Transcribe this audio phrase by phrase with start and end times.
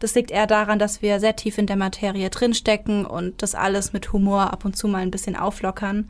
[0.00, 3.92] Das liegt eher daran, dass wir sehr tief in der Materie drinstecken und das alles
[3.92, 6.08] mit Humor ab und zu mal ein bisschen auflockern.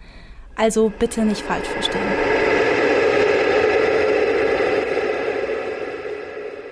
[0.57, 2.03] Also bitte nicht falsch verstehen.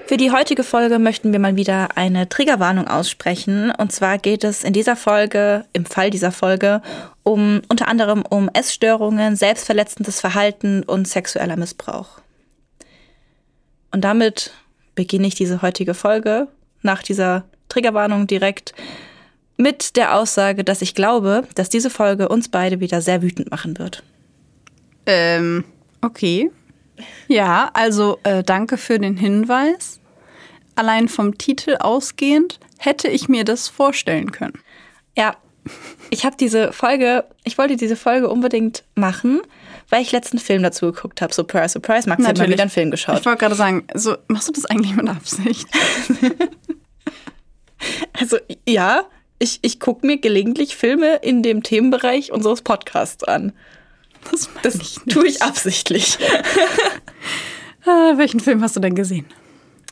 [0.06, 3.72] Für die heutige Folge möchten wir mal wieder eine Triggerwarnung aussprechen.
[3.72, 6.80] Und zwar geht es in dieser Folge, im Fall dieser Folge,
[7.24, 12.20] um unter anderem um Essstörungen, selbstverletzendes Verhalten und sexueller Missbrauch.
[13.90, 14.52] Und damit
[14.94, 16.46] beginne ich diese heutige Folge
[16.82, 18.74] nach dieser Triggerwarnung direkt
[19.56, 23.78] mit der Aussage, dass ich glaube, dass diese Folge uns beide wieder sehr wütend machen
[23.78, 24.02] wird.
[25.06, 25.64] Ähm,
[26.02, 26.50] okay.
[27.28, 30.00] Ja, also äh, danke für den Hinweis.
[30.74, 34.58] Allein vom Titel ausgehend hätte ich mir das vorstellen können.
[35.16, 35.36] Ja,
[36.10, 39.40] ich habe diese Folge, ich wollte diese Folge unbedingt machen,
[39.88, 41.32] weil ich letzten Film dazu geguckt habe.
[41.32, 43.20] Surprise, surprise, Max hat mal wieder einen Film geschaut.
[43.20, 45.66] Ich wollte gerade sagen, so, machst du das eigentlich mit Absicht?
[48.12, 49.04] also ja,
[49.38, 53.52] ich, ich gucke mir gelegentlich Filme in dem Themenbereich unseres Podcasts an.
[54.30, 56.18] Das, das tue ich absichtlich.
[57.82, 59.26] äh, welchen Film hast du denn gesehen?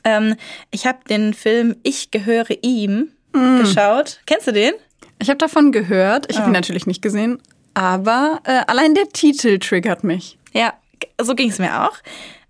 [0.03, 0.37] Ähm,
[0.71, 3.59] ich habe den Film Ich gehöre ihm mm.
[3.61, 4.21] geschaut.
[4.27, 4.73] Kennst du den?
[5.19, 6.27] Ich habe davon gehört.
[6.31, 6.51] Ich habe oh.
[6.51, 7.41] ihn natürlich nicht gesehen.
[7.75, 10.39] Aber äh, allein der Titel triggert mich.
[10.53, 10.75] Ja,
[11.21, 11.97] so ging es mir auch.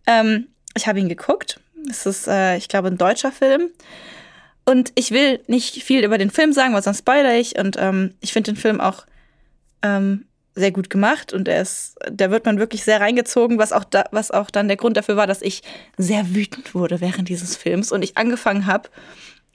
[0.07, 1.61] Ähm, ich habe ihn geguckt.
[1.89, 3.71] Es ist, äh, ich glaube, ein deutscher Film.
[4.65, 7.59] Und ich will nicht viel über den Film sagen, weil sonst spoilere ich.
[7.59, 9.05] Und ähm, ich finde den Film auch
[9.83, 13.85] ähm, sehr gut gemacht und er ist, da wird man wirklich sehr reingezogen, was auch,
[13.85, 15.63] da, was auch dann der Grund dafür war, dass ich
[15.99, 18.89] sehr wütend wurde während dieses Films und ich angefangen habe,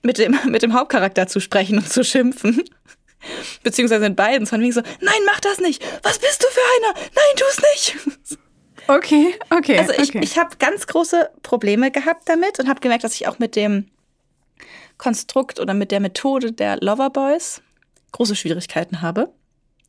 [0.01, 2.63] mit dem, mit dem Hauptcharakter zu sprechen und zu schimpfen.
[3.63, 4.47] Beziehungsweise in beiden.
[4.47, 5.83] Von wegen so, nein, mach das nicht.
[6.03, 6.99] Was bist du für einer?
[7.15, 8.39] Nein, tu es nicht.
[8.87, 9.77] Okay, okay.
[9.77, 10.21] Also ich, okay.
[10.23, 13.87] ich habe ganz große Probleme gehabt damit und habe gemerkt, dass ich auch mit dem
[14.99, 17.63] Konstrukt oder mit der Methode der Loverboys
[18.11, 19.33] große Schwierigkeiten habe.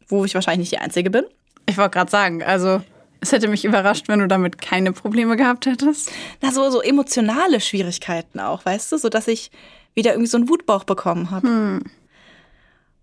[0.09, 1.25] Wo ich wahrscheinlich nicht die Einzige bin.
[1.67, 2.81] Ich wollte gerade sagen, also
[3.21, 6.11] es hätte mich überrascht, wenn du damit keine Probleme gehabt hättest.
[6.41, 9.51] Na, so, so emotionale Schwierigkeiten auch, weißt du, so dass ich
[9.95, 11.47] wieder irgendwie so einen Wutbauch bekommen habe.
[11.47, 11.83] Hm.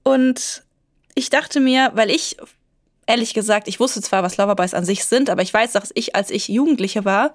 [0.04, 0.64] Und
[1.16, 2.38] ich dachte mir, weil ich,
[3.06, 6.16] ehrlich gesagt, ich wusste zwar, was Loverboys an sich sind, aber ich weiß, dass ich,
[6.16, 7.34] als ich Jugendliche war,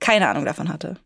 [0.00, 0.96] keine Ahnung davon hatte.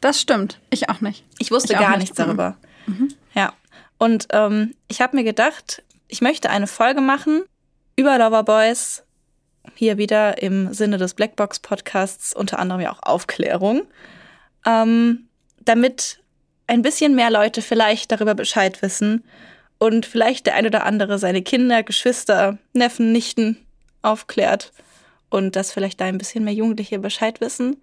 [0.00, 0.60] Das stimmt.
[0.70, 1.24] Ich auch nicht.
[1.38, 2.00] Ich wusste ich gar nicht.
[2.00, 2.56] nichts darüber.
[2.86, 3.08] Mhm.
[3.34, 3.52] Ja.
[3.98, 7.44] Und ähm, ich habe mir gedacht, ich möchte eine Folge machen
[7.96, 9.02] über Loverboys.
[9.74, 13.82] Hier wieder im Sinne des Blackbox Podcasts unter anderem ja auch Aufklärung.
[14.64, 15.28] Ähm,
[15.64, 16.20] damit
[16.66, 19.24] ein bisschen mehr Leute vielleicht darüber Bescheid wissen
[19.78, 23.56] und vielleicht der ein oder andere seine Kinder, Geschwister, Neffen, Nichten
[24.02, 24.72] aufklärt
[25.28, 27.82] und dass vielleicht da ein bisschen mehr Jugendliche Bescheid wissen.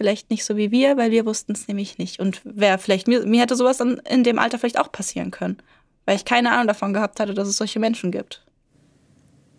[0.00, 2.20] Vielleicht nicht so wie wir, weil wir wussten es nämlich nicht.
[2.20, 5.58] Und wer vielleicht mir, mir hätte sowas in, in dem Alter vielleicht auch passieren können,
[6.06, 8.42] weil ich keine Ahnung davon gehabt hatte, dass es solche Menschen gibt.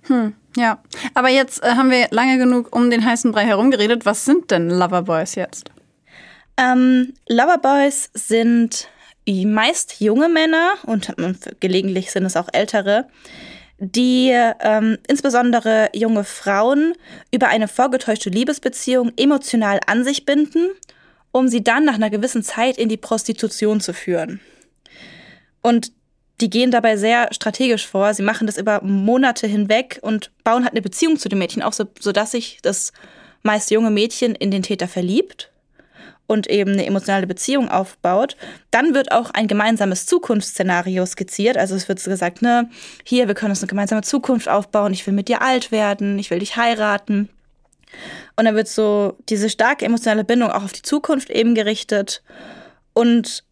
[0.08, 0.82] Hm, ja.
[1.14, 4.04] Aber jetzt äh, haben wir lange genug um den heißen Brei herumgeredet.
[4.08, 5.70] Was sind denn Loverboys jetzt?
[6.58, 8.90] Ähm, Loverboys sind
[9.28, 11.14] meist junge Männer und
[11.60, 13.08] gelegentlich sind es auch ältere,
[13.84, 16.94] die ähm, insbesondere junge Frauen
[17.34, 20.70] über eine vorgetäuschte Liebesbeziehung emotional an sich binden,
[21.32, 24.40] um sie dann nach einer gewissen Zeit in die Prostitution zu führen.
[25.64, 25.92] Und
[26.42, 28.14] die gehen dabei sehr strategisch vor.
[28.14, 31.74] Sie machen das über Monate hinweg und bauen halt eine Beziehung zu dem Mädchen auf,
[31.74, 32.94] so, sodass sich das
[33.42, 35.51] meist junge Mädchen in den Täter verliebt
[36.32, 38.38] und eben eine emotionale Beziehung aufbaut,
[38.72, 41.58] dann wird auch ein gemeinsames Zukunftsszenario skizziert.
[41.58, 42.70] Also es wird gesagt, ne,
[43.04, 46.32] hier, wir können uns eine gemeinsame Zukunft aufbauen, ich will mit dir alt werden, ich
[46.32, 47.28] will dich heiraten.
[48.38, 52.24] Und dann wird so diese starke emotionale Bindung auch auf die Zukunft eben gerichtet.
[52.94, 53.44] Und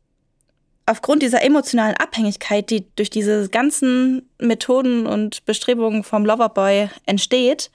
[0.86, 7.72] aufgrund dieser emotionalen Abhängigkeit, die durch diese ganzen Methoden und Bestrebungen vom Loverboy entsteht,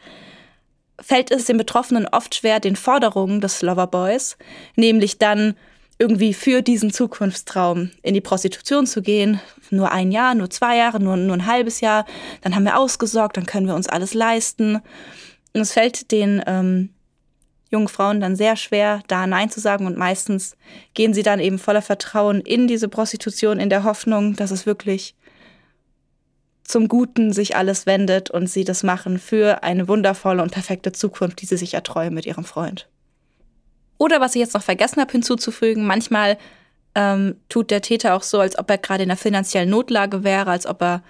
[1.01, 4.37] fällt es den Betroffenen oft schwer, den Forderungen des Loverboys,
[4.77, 5.55] nämlich dann
[5.99, 9.41] irgendwie für diesen Zukunftstraum in die Prostitution zu gehen.
[9.71, 12.05] Nur ein Jahr, nur zwei Jahre, nur, nur ein halbes Jahr.
[12.41, 14.77] Dann haben wir ausgesorgt, dann können wir uns alles leisten.
[15.53, 16.91] Und es fällt den ähm,
[17.71, 19.87] jungen Frauen dann sehr schwer, da Nein zu sagen.
[19.87, 20.57] Und meistens
[20.95, 25.15] gehen sie dann eben voller Vertrauen in diese Prostitution, in der Hoffnung, dass es wirklich
[26.65, 31.41] zum Guten sich alles wendet und sie das machen für eine wundervolle und perfekte Zukunft,
[31.41, 32.89] die sie sich erträumen mit ihrem Freund.
[33.99, 36.39] Oder was ich jetzt noch vergessen habe hinzuzufügen, manchmal
[36.95, 40.51] ähm, tut der Täter auch so, als ob er gerade in einer finanziellen Notlage wäre,
[40.51, 41.03] als ob er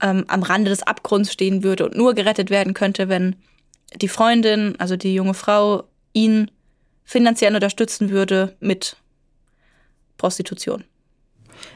[0.00, 3.36] ähm, am Rande des Abgrunds stehen würde und nur gerettet werden könnte, wenn
[4.00, 6.50] die Freundin, also die junge Frau, ihn
[7.04, 8.96] finanziell unterstützen würde mit
[10.16, 10.84] Prostitution.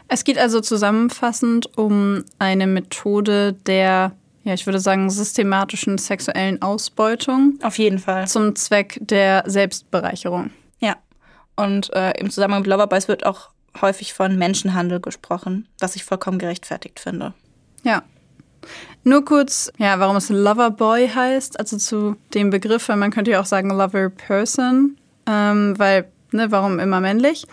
[0.09, 4.13] Es geht also zusammenfassend um eine Methode der,
[4.43, 7.59] ja, ich würde sagen, systematischen sexuellen Ausbeutung.
[7.63, 8.27] Auf jeden Fall.
[8.27, 10.51] Zum Zweck der Selbstbereicherung.
[10.81, 10.97] Ja.
[11.57, 13.51] Und äh, im Zusammenhang mit Loverboys wird auch
[13.81, 17.35] häufig von Menschenhandel gesprochen, was ich vollkommen gerechtfertigt finde.
[17.83, 18.03] Ja.
[19.05, 23.41] Nur kurz, ja, warum es Loverboy heißt, also zu dem Begriff, weil man könnte ja
[23.41, 24.97] auch sagen Lover Person,
[25.27, 27.47] ähm, weil ne, warum immer männlich,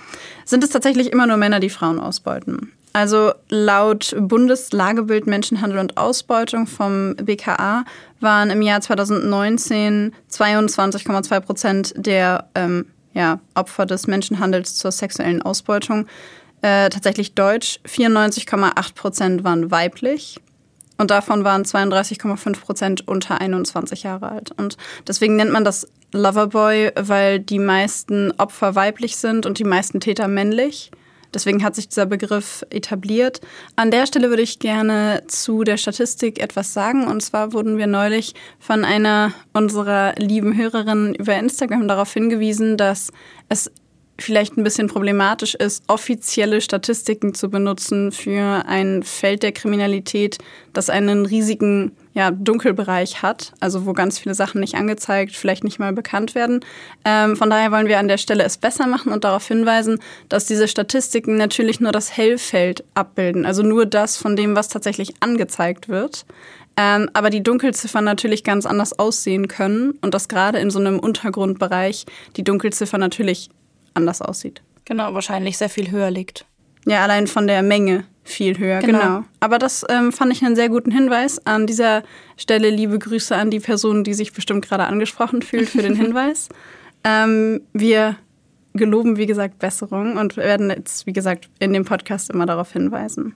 [0.46, 2.72] sind es tatsächlich immer nur Männer, die Frauen ausbeuten.
[2.94, 7.84] Also laut Bundeslagebild Menschenhandel und Ausbeutung vom BKA
[8.22, 16.08] waren im Jahr 2019 22,2 Prozent der ähm, ja, Opfer des Menschenhandels zur sexuellen Ausbeutung
[16.62, 17.82] äh, tatsächlich deutsch.
[17.86, 20.40] 94,8 Prozent waren weiblich.
[20.98, 24.52] Und davon waren 32,5 Prozent unter 21 Jahre alt.
[24.58, 24.78] Und
[25.08, 30.28] deswegen nennt man das Loverboy, weil die meisten Opfer weiblich sind und die meisten Täter
[30.28, 30.92] männlich.
[31.34, 33.42] Deswegen hat sich dieser Begriff etabliert.
[33.76, 37.08] An der Stelle würde ich gerne zu der Statistik etwas sagen.
[37.08, 43.12] Und zwar wurden wir neulich von einer unserer lieben Hörerinnen über Instagram darauf hingewiesen, dass
[43.50, 43.70] es
[44.18, 50.38] vielleicht ein bisschen problematisch ist, offizielle Statistiken zu benutzen für ein Feld der Kriminalität,
[50.74, 55.80] das einen riesigen ja, Dunkelbereich hat, also wo ganz viele Sachen nicht angezeigt, vielleicht nicht
[55.80, 56.62] mal bekannt werden.
[57.04, 60.46] Ähm, von daher wollen wir an der Stelle es besser machen und darauf hinweisen, dass
[60.46, 65.90] diese Statistiken natürlich nur das Hellfeld abbilden, also nur das von dem, was tatsächlich angezeigt
[65.90, 66.26] wird.
[66.78, 71.00] Ähm, aber die Dunkelziffern natürlich ganz anders aussehen können und dass gerade in so einem
[71.00, 72.06] Untergrundbereich
[72.38, 73.50] die Dunkelziffer natürlich
[73.96, 74.62] anders aussieht.
[74.86, 76.46] Genau, wahrscheinlich sehr viel höher liegt.
[76.86, 79.00] Ja, allein von der Menge viel höher, genau.
[79.00, 79.24] genau.
[79.40, 81.46] Aber das ähm, fand ich einen sehr guten Hinweis.
[81.46, 82.04] An dieser
[82.38, 86.50] Stelle liebe Grüße an die Person, die sich bestimmt gerade angesprochen fühlt für den Hinweis.
[87.04, 88.18] ähm, wir
[88.74, 93.34] geloben, wie gesagt, Besserung und werden jetzt, wie gesagt, in dem Podcast immer darauf hinweisen.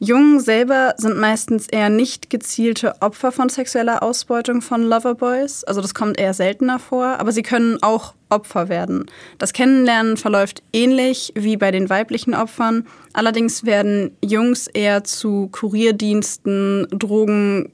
[0.00, 5.64] Jungen selber sind meistens eher nicht gezielte Opfer von sexueller Ausbeutung von Loverboys.
[5.64, 9.06] Also das kommt eher seltener vor, aber sie können auch Opfer werden.
[9.38, 12.86] Das Kennenlernen verläuft ähnlich wie bei den weiblichen Opfern.
[13.12, 17.72] Allerdings werden Jungs eher zu Kurierdiensten, Drogen,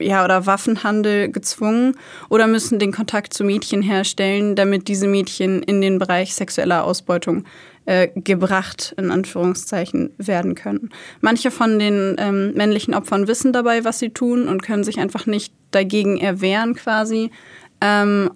[0.00, 1.96] ja, oder Waffenhandel gezwungen
[2.28, 7.44] oder müssen den Kontakt zu Mädchen herstellen, damit diese Mädchen in den Bereich sexueller Ausbeutung
[7.86, 10.90] äh, gebracht, in Anführungszeichen, werden können.
[11.20, 15.26] Manche von den ähm, männlichen Opfern wissen dabei, was sie tun und können sich einfach
[15.26, 17.30] nicht dagegen erwehren quasi.
[17.80, 18.30] Ähm,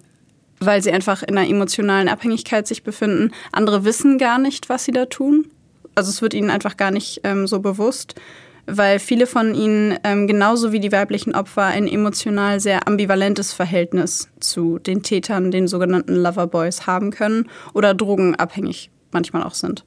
[0.61, 3.31] weil sie einfach in einer emotionalen Abhängigkeit sich befinden.
[3.53, 5.47] Andere wissen gar nicht, was sie da tun.
[5.95, 8.15] Also es wird ihnen einfach gar nicht ähm, so bewusst
[8.71, 14.29] weil viele von ihnen, ähm, genauso wie die weiblichen Opfer, ein emotional sehr ambivalentes Verhältnis
[14.39, 19.83] zu den Tätern, den sogenannten Loverboys, haben können oder drogenabhängig manchmal auch sind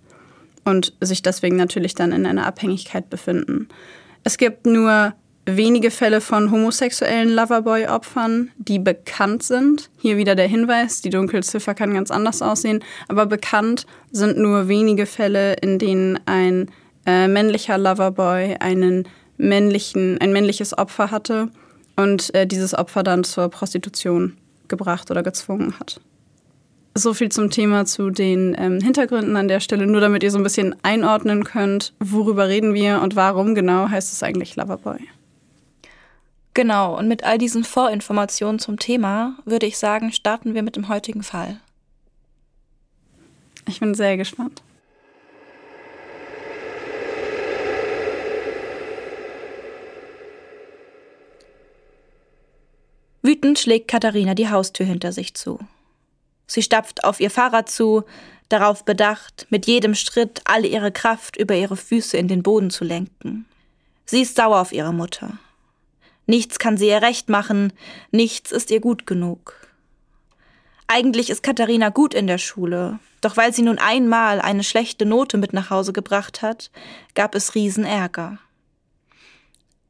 [0.64, 3.68] und sich deswegen natürlich dann in einer Abhängigkeit befinden.
[4.24, 5.14] Es gibt nur
[5.44, 9.90] wenige Fälle von homosexuellen Loverboy-Opfern, die bekannt sind.
[9.98, 15.06] Hier wieder der Hinweis, die Dunkelziffer kann ganz anders aussehen, aber bekannt sind nur wenige
[15.06, 16.70] Fälle, in denen ein
[17.06, 21.48] äh, männlicher Loverboy einen männlichen, ein männliches Opfer hatte
[21.96, 24.36] und äh, dieses Opfer dann zur Prostitution
[24.68, 26.00] gebracht oder gezwungen hat.
[26.94, 30.36] So viel zum Thema zu den ähm, Hintergründen an der Stelle, nur damit ihr so
[30.36, 34.98] ein bisschen einordnen könnt, worüber reden wir und warum genau heißt es eigentlich Loverboy.
[36.54, 40.88] Genau, und mit all diesen Vorinformationen zum Thema würde ich sagen, starten wir mit dem
[40.88, 41.60] heutigen Fall.
[43.66, 44.62] Ich bin sehr gespannt.
[53.22, 55.58] Wütend schlägt Katharina die Haustür hinter sich zu.
[56.52, 58.04] Sie stapft auf ihr Fahrrad zu,
[58.50, 62.84] darauf bedacht, mit jedem Schritt all ihre Kraft über ihre Füße in den Boden zu
[62.84, 63.46] lenken.
[64.04, 65.38] Sie ist sauer auf ihre Mutter.
[66.26, 67.72] Nichts kann sie ihr recht machen,
[68.10, 69.66] nichts ist ihr gut genug.
[70.88, 75.38] Eigentlich ist Katharina gut in der Schule, doch weil sie nun einmal eine schlechte Note
[75.38, 76.70] mit nach Hause gebracht hat,
[77.14, 78.36] gab es Riesenärger.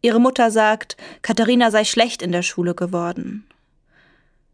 [0.00, 3.49] Ihre Mutter sagt, Katharina sei schlecht in der Schule geworden.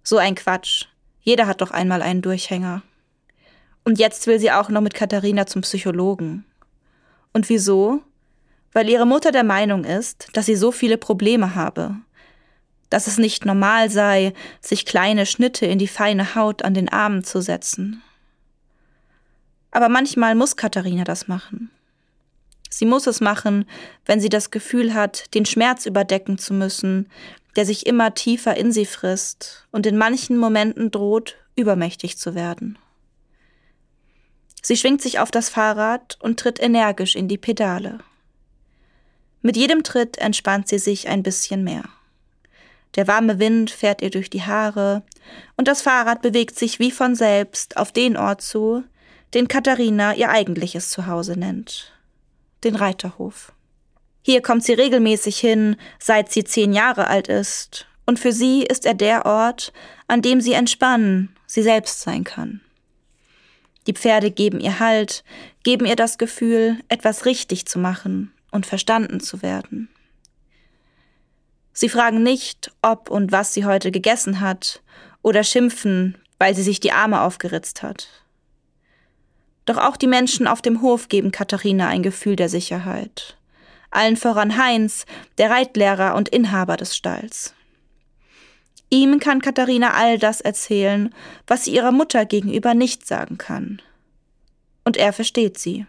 [0.02, 0.86] So ein Quatsch.
[1.28, 2.80] Jeder hat doch einmal einen Durchhänger.
[3.84, 6.46] Und jetzt will sie auch noch mit Katharina zum Psychologen.
[7.34, 8.00] Und wieso?
[8.72, 11.96] Weil ihre Mutter der Meinung ist, dass sie so viele Probleme habe.
[12.88, 14.32] Dass es nicht normal sei,
[14.62, 18.02] sich kleine Schnitte in die feine Haut an den Armen zu setzen.
[19.70, 21.70] Aber manchmal muss Katharina das machen.
[22.70, 23.66] Sie muss es machen,
[24.06, 27.10] wenn sie das Gefühl hat, den Schmerz überdecken zu müssen,
[27.58, 32.78] der sich immer tiefer in sie frisst und in manchen Momenten droht, übermächtig zu werden.
[34.62, 37.98] Sie schwingt sich auf das Fahrrad und tritt energisch in die Pedale.
[39.42, 41.82] Mit jedem Tritt entspannt sie sich ein bisschen mehr.
[42.94, 45.02] Der warme Wind fährt ihr durch die Haare
[45.56, 48.84] und das Fahrrad bewegt sich wie von selbst auf den Ort zu,
[49.34, 51.92] den Katharina ihr eigentliches Zuhause nennt,
[52.62, 53.52] den Reiterhof.
[54.22, 58.86] Hier kommt sie regelmäßig hin, seit sie zehn Jahre alt ist, und für sie ist
[58.86, 59.72] er der Ort,
[60.06, 62.60] an dem sie entspannen, sie selbst sein kann.
[63.86, 65.24] Die Pferde geben ihr Halt,
[65.62, 69.88] geben ihr das Gefühl, etwas richtig zu machen und verstanden zu werden.
[71.72, 74.82] Sie fragen nicht, ob und was sie heute gegessen hat,
[75.22, 78.08] oder schimpfen, weil sie sich die Arme aufgeritzt hat.
[79.64, 83.37] Doch auch die Menschen auf dem Hof geben Katharina ein Gefühl der Sicherheit.
[83.90, 85.06] Allen voran Heinz,
[85.38, 87.54] der Reitlehrer und Inhaber des Stalls.
[88.90, 91.14] Ihm kann Katharina all das erzählen,
[91.46, 93.82] was sie ihrer Mutter gegenüber nicht sagen kann.
[94.84, 95.86] Und er versteht sie.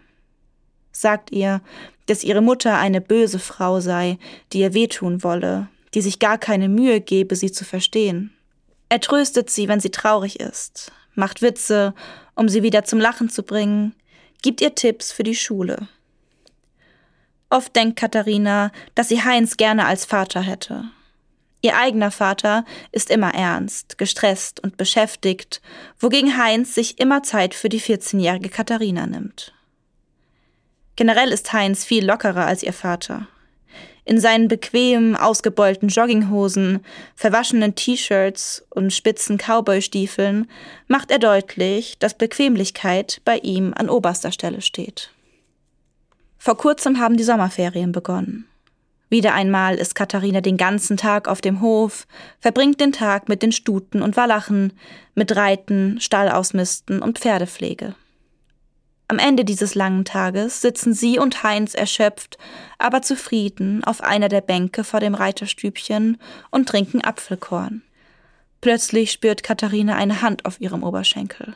[0.92, 1.62] Sagt ihr,
[2.06, 4.18] dass ihre Mutter eine böse Frau sei,
[4.52, 8.34] die ihr wehtun wolle, die sich gar keine Mühe gebe, sie zu verstehen.
[8.88, 11.94] Er tröstet sie, wenn sie traurig ist, macht Witze,
[12.34, 13.94] um sie wieder zum Lachen zu bringen,
[14.42, 15.88] gibt ihr Tipps für die Schule.
[17.50, 20.84] Oft denkt Katharina, dass sie Heinz gerne als Vater hätte.
[21.62, 25.60] Ihr eigener Vater ist immer ernst, gestresst und beschäftigt,
[25.98, 29.52] wogegen Heinz sich immer Zeit für die 14-jährige Katharina nimmt.
[30.96, 33.26] Generell ist Heinz viel lockerer als ihr Vater.
[34.04, 40.48] In seinen bequemen, ausgebeulten Jogginghosen, verwaschenen T-Shirts und spitzen Cowboystiefeln
[40.88, 45.10] macht er deutlich, dass Bequemlichkeit bei ihm an oberster Stelle steht.
[46.42, 48.46] Vor kurzem haben die Sommerferien begonnen.
[49.10, 52.06] Wieder einmal ist Katharina den ganzen Tag auf dem Hof,
[52.40, 54.72] verbringt den Tag mit den Stuten und Walachen,
[55.14, 57.94] mit Reiten, Stallausmisten und Pferdepflege.
[59.06, 62.38] Am Ende dieses langen Tages sitzen sie und Heinz erschöpft,
[62.78, 66.16] aber zufrieden auf einer der Bänke vor dem Reiterstübchen
[66.50, 67.82] und trinken Apfelkorn.
[68.62, 71.54] Plötzlich spürt Katharina eine Hand auf ihrem Oberschenkel.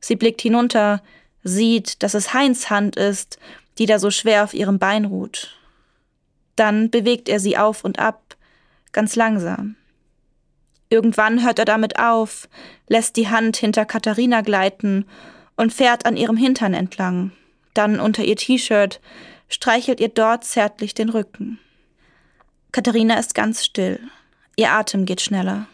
[0.00, 1.00] Sie blickt hinunter,
[1.46, 3.38] sieht, dass es Heinz Hand ist,
[3.78, 5.56] die da so schwer auf ihrem Bein ruht.
[6.56, 8.36] Dann bewegt er sie auf und ab,
[8.92, 9.76] ganz langsam.
[10.88, 12.48] Irgendwann hört er damit auf,
[12.88, 15.04] lässt die Hand hinter Katharina gleiten
[15.56, 17.32] und fährt an ihrem Hintern entlang,
[17.74, 19.00] dann unter ihr T-Shirt,
[19.48, 21.58] streichelt ihr dort zärtlich den Rücken.
[22.72, 24.00] Katharina ist ganz still.
[24.56, 25.66] Ihr Atem geht schneller.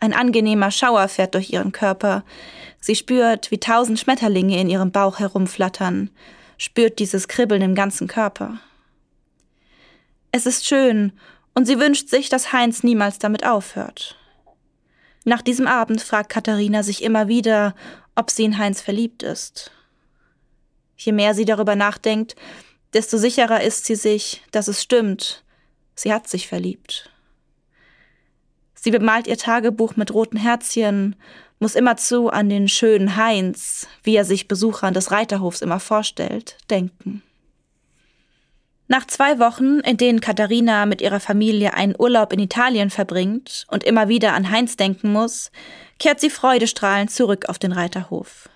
[0.00, 2.24] Ein angenehmer Schauer fährt durch ihren Körper.
[2.80, 6.10] Sie spürt, wie tausend Schmetterlinge in ihrem Bauch herumflattern,
[6.56, 8.58] spürt dieses Kribbeln im ganzen Körper.
[10.32, 11.12] Es ist schön,
[11.54, 14.16] und sie wünscht sich, dass Heinz niemals damit aufhört.
[15.24, 17.74] Nach diesem Abend fragt Katharina sich immer wieder,
[18.14, 19.70] ob sie in Heinz verliebt ist.
[20.96, 22.36] Je mehr sie darüber nachdenkt,
[22.94, 25.44] desto sicherer ist sie sich, dass es stimmt.
[25.94, 27.09] Sie hat sich verliebt.
[28.82, 31.14] Sie bemalt ihr Tagebuch mit roten Herzchen,
[31.58, 37.22] muss immerzu an den schönen Heinz, wie er sich Besuchern des Reiterhofs immer vorstellt, denken.
[38.88, 43.84] Nach zwei Wochen, in denen Katharina mit ihrer Familie einen Urlaub in Italien verbringt und
[43.84, 45.52] immer wieder an Heinz denken muss,
[45.98, 48.48] kehrt sie freudestrahlend zurück auf den Reiterhof.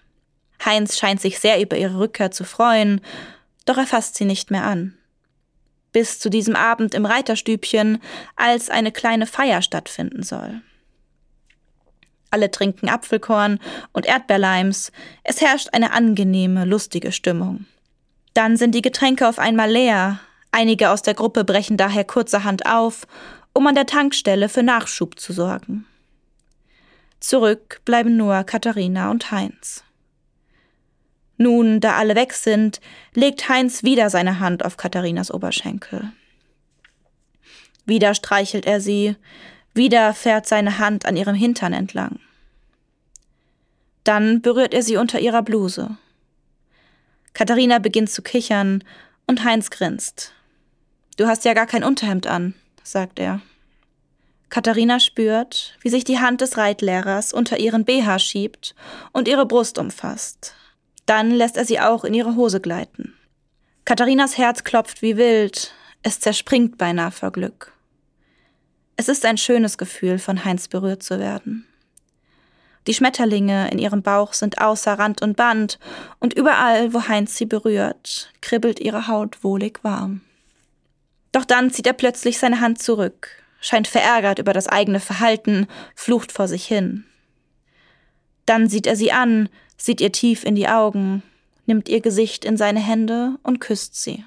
[0.64, 3.02] Heinz scheint sich sehr über ihre Rückkehr zu freuen,
[3.66, 4.94] doch er fasst sie nicht mehr an.
[5.94, 8.02] Bis zu diesem Abend im Reiterstübchen,
[8.36, 10.60] als eine kleine Feier stattfinden soll.
[12.30, 13.60] Alle trinken Apfelkorn
[13.92, 14.90] und Erdbeerleims,
[15.22, 17.66] es herrscht eine angenehme, lustige Stimmung.
[18.34, 20.18] Dann sind die Getränke auf einmal leer.
[20.50, 23.06] Einige aus der Gruppe brechen daher kurzerhand auf,
[23.52, 25.86] um an der Tankstelle für Nachschub zu sorgen.
[27.20, 29.84] Zurück bleiben nur Katharina und Heinz.
[31.36, 32.80] Nun, da alle weg sind,
[33.14, 36.12] legt Heinz wieder seine Hand auf Katharinas Oberschenkel.
[37.86, 39.16] Wieder streichelt er sie,
[39.74, 42.20] wieder fährt seine Hand an ihrem Hintern entlang.
[44.04, 45.96] Dann berührt er sie unter ihrer Bluse.
[47.32, 48.84] Katharina beginnt zu kichern
[49.26, 50.32] und Heinz grinst.
[51.16, 53.40] Du hast ja gar kein Unterhemd an, sagt er.
[54.50, 58.74] Katharina spürt, wie sich die Hand des Reitlehrers unter ihren BH schiebt
[59.12, 60.54] und ihre Brust umfasst.
[61.06, 63.14] Dann lässt er sie auch in ihre Hose gleiten.
[63.84, 67.72] Katharinas Herz klopft wie wild, es zerspringt beinahe vor Glück.
[68.96, 71.66] Es ist ein schönes Gefühl, von Heinz berührt zu werden.
[72.86, 75.78] Die Schmetterlinge in ihrem Bauch sind außer Rand und Band,
[76.20, 80.20] und überall, wo Heinz sie berührt, kribbelt ihre Haut wohlig warm.
[81.32, 83.28] Doch dann zieht er plötzlich seine Hand zurück,
[83.60, 87.04] scheint verärgert über das eigene Verhalten, flucht vor sich hin.
[88.46, 91.22] Dann sieht er sie an, sieht ihr tief in die Augen,
[91.66, 94.24] nimmt ihr Gesicht in seine Hände und küsst sie.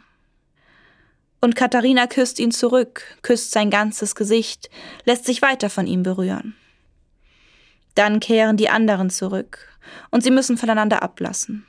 [1.39, 4.69] Und Katharina küsst ihn zurück, küsst sein ganzes Gesicht,
[5.05, 6.55] lässt sich weiter von ihm berühren.
[7.95, 9.79] Dann kehren die anderen zurück
[10.11, 11.65] und sie müssen voneinander ablassen.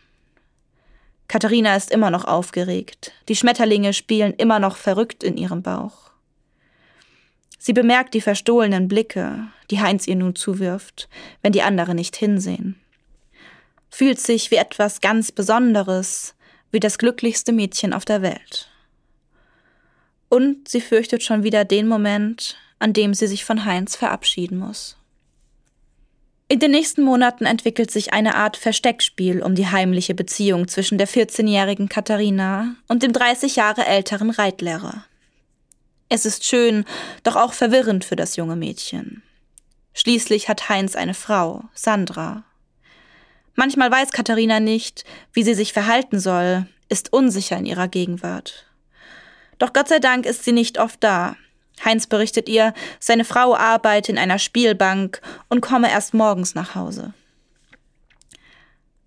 [1.28, 3.12] Katharina ist immer noch aufgeregt.
[3.28, 6.10] Die Schmetterlinge spielen immer noch verrückt in ihrem Bauch.
[7.58, 11.08] Sie bemerkt die verstohlenen Blicke, die Heinz ihr nun zuwirft,
[11.42, 12.80] wenn die anderen nicht hinsehen.
[13.90, 16.34] Fühlt sich wie etwas ganz Besonderes,
[16.70, 18.68] wie das glücklichste Mädchen auf der Welt.
[20.28, 24.96] Und sie fürchtet schon wieder den Moment, an dem sie sich von Heinz verabschieden muss.
[26.50, 31.06] In den nächsten Monaten entwickelt sich eine Art Versteckspiel um die heimliche Beziehung zwischen der
[31.06, 35.04] 14-jährigen Katharina und dem 30 Jahre älteren Reitlehrer.
[36.08, 36.86] Es ist schön,
[37.22, 39.22] doch auch verwirrend für das junge Mädchen.
[39.92, 42.44] Schließlich hat Heinz eine Frau, Sandra.
[43.58, 48.66] Manchmal weiß Katharina nicht, wie sie sich verhalten soll, ist unsicher in ihrer Gegenwart.
[49.58, 51.34] Doch Gott sei Dank ist sie nicht oft da,
[51.84, 57.14] Heinz berichtet ihr, seine Frau arbeite in einer Spielbank und komme erst morgens nach Hause.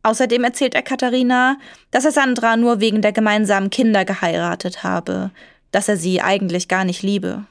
[0.03, 1.57] Außerdem erzählt er Katharina,
[1.91, 5.31] dass er Sandra nur wegen der gemeinsamen Kinder geheiratet habe,
[5.71, 7.45] dass er sie eigentlich gar nicht liebe.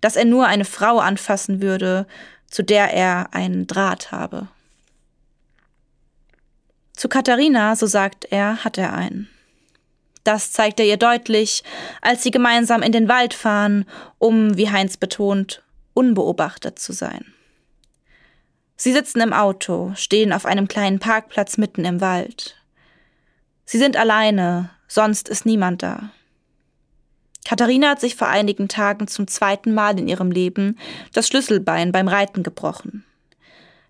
[0.00, 2.06] Dass er nur eine Frau anfassen würde,
[2.48, 4.46] zu der er einen Draht habe.
[6.96, 9.28] Zu Katharina, so sagt er, hat er einen.
[10.24, 11.62] Das zeigt er ihr deutlich,
[12.00, 13.84] als sie gemeinsam in den Wald fahren,
[14.18, 15.62] um, wie Heinz betont,
[15.94, 17.32] unbeobachtet zu sein.
[18.76, 22.56] Sie sitzen im Auto, stehen auf einem kleinen Parkplatz mitten im Wald.
[23.64, 26.10] Sie sind alleine, sonst ist niemand da.
[27.44, 30.78] Katharina hat sich vor einigen Tagen zum zweiten Mal in ihrem Leben
[31.12, 33.04] das Schlüsselbein beim Reiten gebrochen.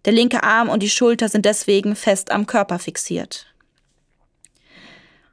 [0.06, 3.52] Der linke Arm und die Schulter sind deswegen fest am Körper fixiert.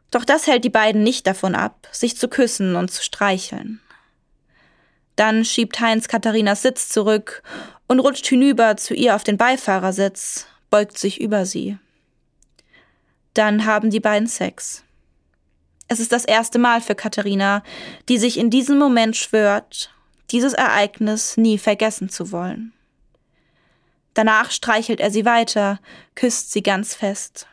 [0.10, 3.80] Doch das hält die beiden nicht davon ab, sich zu küssen und zu streicheln.
[5.16, 7.44] Dann schiebt Heinz Katharinas Sitz zurück
[7.88, 11.78] und rutscht hinüber zu ihr auf den Beifahrersitz, beugt sich über sie.
[13.36, 14.84] Dann haben die beiden Sex.
[15.88, 17.64] Es ist das erste Mal für Katharina,
[18.10, 19.94] die sich in diesem Moment schwört,
[20.32, 22.73] dieses Ereignis nie vergessen zu wollen.
[24.14, 25.80] Danach streichelt er sie weiter,
[26.16, 27.48] küsst sie ganz fest.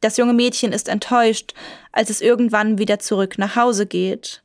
[0.00, 1.54] Das junge Mädchen ist enttäuscht,
[1.90, 4.42] als es irgendwann wieder zurück nach Hause geht.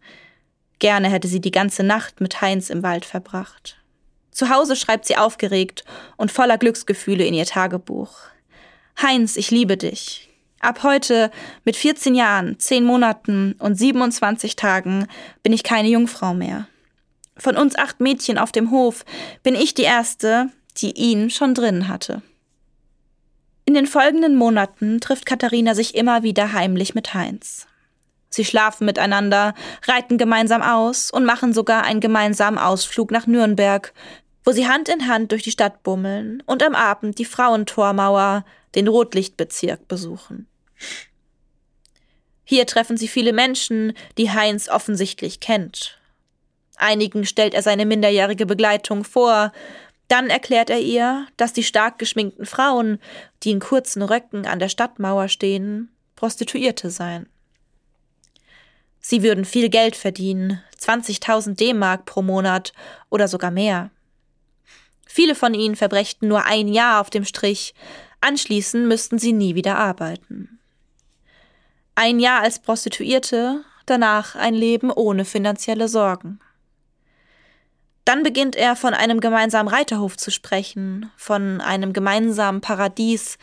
[0.79, 3.77] Gerne hätte sie die ganze Nacht mit Heinz im Wald verbracht.
[4.31, 5.83] Zu Hause schreibt sie aufgeregt
[6.15, 8.19] und voller Glücksgefühle in ihr Tagebuch.
[9.01, 10.29] Heinz, ich liebe dich.
[10.61, 11.31] Ab heute,
[11.65, 15.07] mit 14 Jahren, 10 Monaten und 27 Tagen,
[15.43, 16.67] bin ich keine Jungfrau mehr.
[17.37, 19.03] Von uns acht Mädchen auf dem Hof
[19.43, 20.49] bin ich die erste,
[20.81, 22.21] die ihn schon drin hatte.
[23.65, 27.67] In den folgenden Monaten trifft Katharina sich immer wieder heimlich mit Heinz.
[28.29, 29.53] Sie schlafen miteinander,
[29.87, 33.93] reiten gemeinsam aus und machen sogar einen gemeinsamen Ausflug nach Nürnberg,
[34.43, 38.87] wo sie Hand in Hand durch die Stadt bummeln und am Abend die Frauentormauer, den
[38.87, 40.47] Rotlichtbezirk, besuchen.
[42.43, 45.99] Hier treffen sie viele Menschen, die Heinz offensichtlich kennt.
[46.77, 49.51] Einigen stellt er seine minderjährige Begleitung vor,
[50.09, 52.99] dann erklärt er ihr, dass die stark geschminkten Frauen,
[53.43, 57.29] die in kurzen Röcken an der Stadtmauer stehen, Prostituierte seien.
[58.99, 62.73] Sie würden viel Geld verdienen, 20.000 D-Mark pro Monat
[63.09, 63.91] oder sogar mehr.
[65.05, 67.73] Viele von ihnen verbrächten nur ein Jahr auf dem Strich,
[68.19, 70.59] anschließend müssten sie nie wieder arbeiten.
[71.95, 76.39] Ein Jahr als Prostituierte, danach ein Leben ohne finanzielle Sorgen.
[78.09, 83.37] Dann beginnt er von einem gemeinsamen Reiterhof zu sprechen, von einem gemeinsamen Paradies,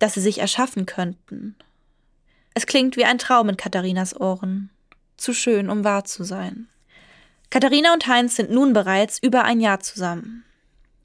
[0.00, 1.54] das sie sich erschaffen könnten.
[2.52, 4.70] Es klingt wie ein Traum in Katharinas Ohren.
[5.16, 6.66] Zu schön, um wahr zu sein.
[7.48, 10.42] Katharina und Heinz sind nun bereits über ein Jahr zusammen.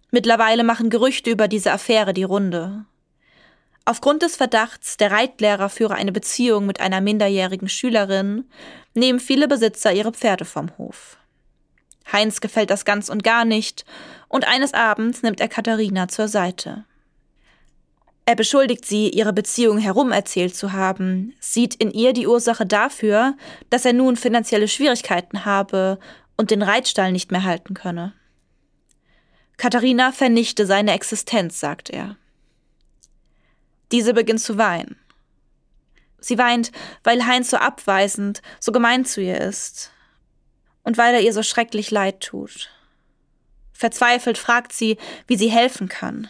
[0.09, 2.85] Mittlerweile machen Gerüchte über diese Affäre die Runde.
[3.85, 8.49] Aufgrund des Verdachts, der Reitlehrer führe eine Beziehung mit einer minderjährigen Schülerin,
[8.95, 11.19] nehmen viele Besitzer ihre Pferde vom Hof.
[12.11, 13.85] Heinz gefällt das ganz und gar nicht,
[14.27, 16.85] und eines Abends nimmt er Katharina zur Seite.
[18.25, 23.37] Er beschuldigt sie, ihre Beziehung herumerzählt zu haben, sieht in ihr die Ursache dafür,
[23.69, 25.97] dass er nun finanzielle Schwierigkeiten habe
[26.35, 28.13] und den Reitstall nicht mehr halten könne.
[29.55, 32.17] Katharina vernichte seine Existenz, sagt er.
[33.93, 34.97] Diese beginnt zu weinen.
[36.19, 36.71] Sie weint,
[37.03, 39.91] weil Heinz so abweisend, so gemein zu ihr ist.
[40.87, 42.69] Und weil er ihr so schrecklich leid tut.
[43.73, 44.95] Verzweifelt fragt sie,
[45.27, 46.29] wie sie helfen kann.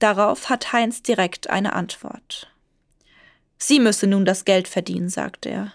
[0.00, 2.50] Darauf hat Heinz direkt eine Antwort.
[3.56, 5.72] Sie müsse nun das Geld verdienen, sagt er.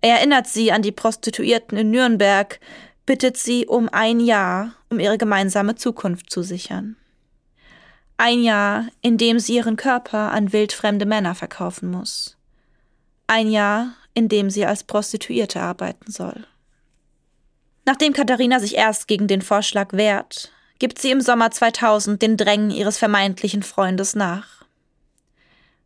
[0.00, 2.58] Er erinnert sie an die Prostituierten in Nürnberg,
[3.06, 6.96] bittet sie um ein Jahr, um ihre gemeinsame Zukunft zu sichern.
[8.16, 12.36] Ein Jahr, in dem sie ihren Körper an wildfremde Männer verkaufen muss.
[13.28, 16.48] Ein Jahr, in dem sie als Prostituierte arbeiten soll.
[17.84, 22.70] Nachdem Katharina sich erst gegen den Vorschlag wehrt, gibt sie im Sommer 2000 den Drängen
[22.70, 24.64] ihres vermeintlichen Freundes nach.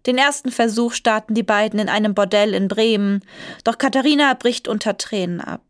[0.06, 3.22] Den ersten Versuch starten die beiden in einem Bordell in Bremen,
[3.64, 5.62] doch Katharina bricht unter Tränen ab.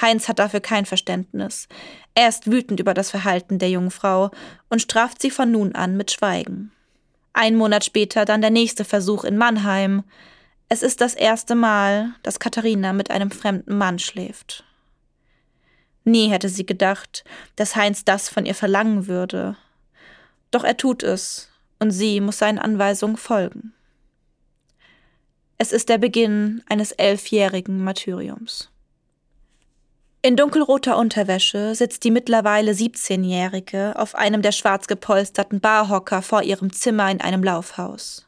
[0.00, 1.68] Heinz hat dafür kein Verständnis.
[2.14, 4.30] Er ist wütend über das Verhalten der jungen Frau
[4.68, 6.72] und straft sie von nun an mit Schweigen.
[7.32, 10.04] Ein Monat später dann der nächste Versuch in Mannheim.
[10.68, 14.64] Es ist das erste Mal, dass Katharina mit einem fremden Mann schläft.
[16.08, 17.22] Nie hätte sie gedacht,
[17.56, 19.56] dass Heinz das von ihr verlangen würde.
[20.50, 23.74] Doch er tut es, und sie muss seinen Anweisungen folgen.
[25.58, 28.70] Es ist der Beginn eines elfjährigen Martyriums.
[30.22, 36.72] In dunkelroter Unterwäsche sitzt die mittlerweile 17-Jährige auf einem der schwarz gepolsterten Barhocker vor ihrem
[36.72, 38.26] Zimmer in einem Laufhaus.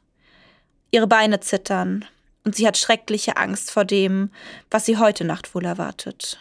[0.90, 2.04] Ihre Beine zittern,
[2.44, 4.30] und sie hat schreckliche Angst vor dem,
[4.70, 6.38] was sie heute Nacht wohl erwartet.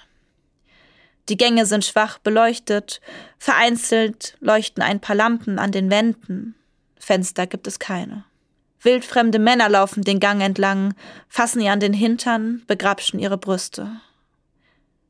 [1.30, 3.02] Die Gänge sind schwach beleuchtet,
[3.38, 6.56] vereinzelt leuchten ein paar Lampen an den Wänden,
[7.00, 8.26] Fenster gibt es keine.
[8.82, 10.94] Wildfremde Männer laufen den Gang entlang,
[11.28, 14.00] fassen ihr an den Hintern, begrapschen ihre Brüste.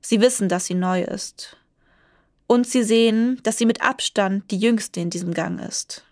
[0.02, 1.58] Sie wissen, dass sie neu ist.
[2.48, 6.04] Und sie sehen, dass sie mit Abstand die jüngste in diesem Gang ist.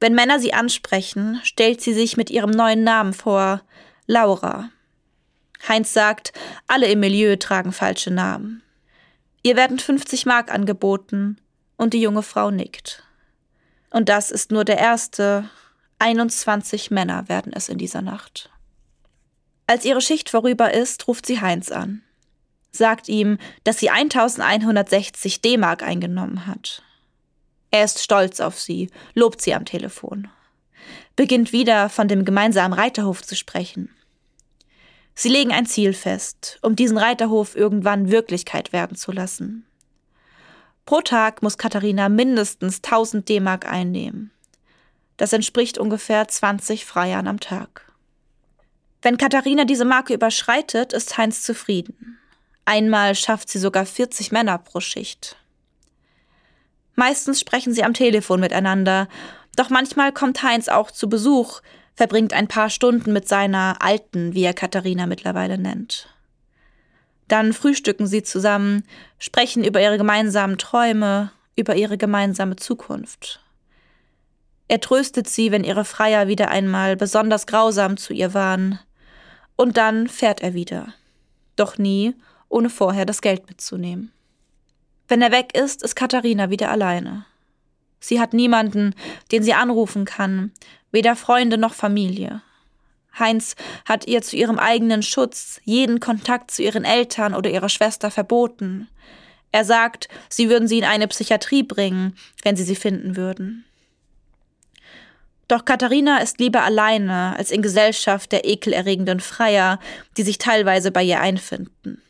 [0.00, 3.62] Wenn Männer sie ansprechen, stellt sie sich mit ihrem neuen Namen vor,
[4.06, 4.70] Laura.
[5.68, 6.32] Heinz sagt,
[6.66, 8.61] alle im Milieu tragen falsche Namen.
[9.42, 11.38] Ihr werden 50 Mark angeboten
[11.76, 13.02] und die junge Frau nickt.
[13.90, 15.48] Und das ist nur der erste.
[15.98, 18.50] 21 Männer werden es in dieser Nacht.
[19.66, 22.02] Als ihre Schicht vorüber ist, ruft sie Heinz an
[22.72, 26.82] sagt ihm, dass sie 1160 D-Mark eingenommen hat.
[27.70, 30.28] Er ist stolz auf sie, lobt sie am Telefon.
[31.14, 33.90] Beginnt wieder von dem gemeinsamen Reiterhof zu sprechen.
[35.14, 39.66] Sie legen ein Ziel fest, um diesen Reiterhof irgendwann Wirklichkeit werden zu lassen.
[40.86, 44.30] Pro Tag muss Katharina mindestens 1000 D-Mark einnehmen.
[45.16, 47.92] Das entspricht ungefähr 20 Freiern am Tag.
[49.02, 52.18] Wenn Katharina diese Marke überschreitet, ist Heinz zufrieden.
[52.64, 55.36] Einmal schafft sie sogar 40 Männer pro Schicht.
[56.94, 59.08] Meistens sprechen sie am Telefon miteinander,
[59.56, 61.60] doch manchmal kommt Heinz auch zu Besuch,
[61.94, 66.08] verbringt ein paar Stunden mit seiner Alten, wie er Katharina mittlerweile nennt.
[67.28, 68.84] Dann frühstücken sie zusammen,
[69.18, 73.40] sprechen über ihre gemeinsamen Träume, über ihre gemeinsame Zukunft.
[74.68, 78.78] Er tröstet sie, wenn ihre Freier wieder einmal besonders grausam zu ihr waren,
[79.56, 80.94] und dann fährt er wieder.
[81.56, 82.14] Doch nie,
[82.48, 84.12] ohne vorher das Geld mitzunehmen.
[85.08, 87.26] Wenn er weg ist, ist Katharina wieder alleine.
[88.00, 88.94] Sie hat niemanden,
[89.30, 90.52] den sie anrufen kann,
[90.92, 92.42] weder Freunde noch Familie.
[93.18, 98.10] Heinz hat ihr zu ihrem eigenen Schutz jeden Kontakt zu ihren Eltern oder ihrer Schwester
[98.10, 98.88] verboten.
[99.50, 103.64] Er sagt, sie würden sie in eine Psychiatrie bringen, wenn sie sie finden würden.
[105.46, 109.78] Doch Katharina ist lieber alleine als in Gesellschaft der ekelerregenden Freier,
[110.16, 112.00] die sich teilweise bei ihr einfinden.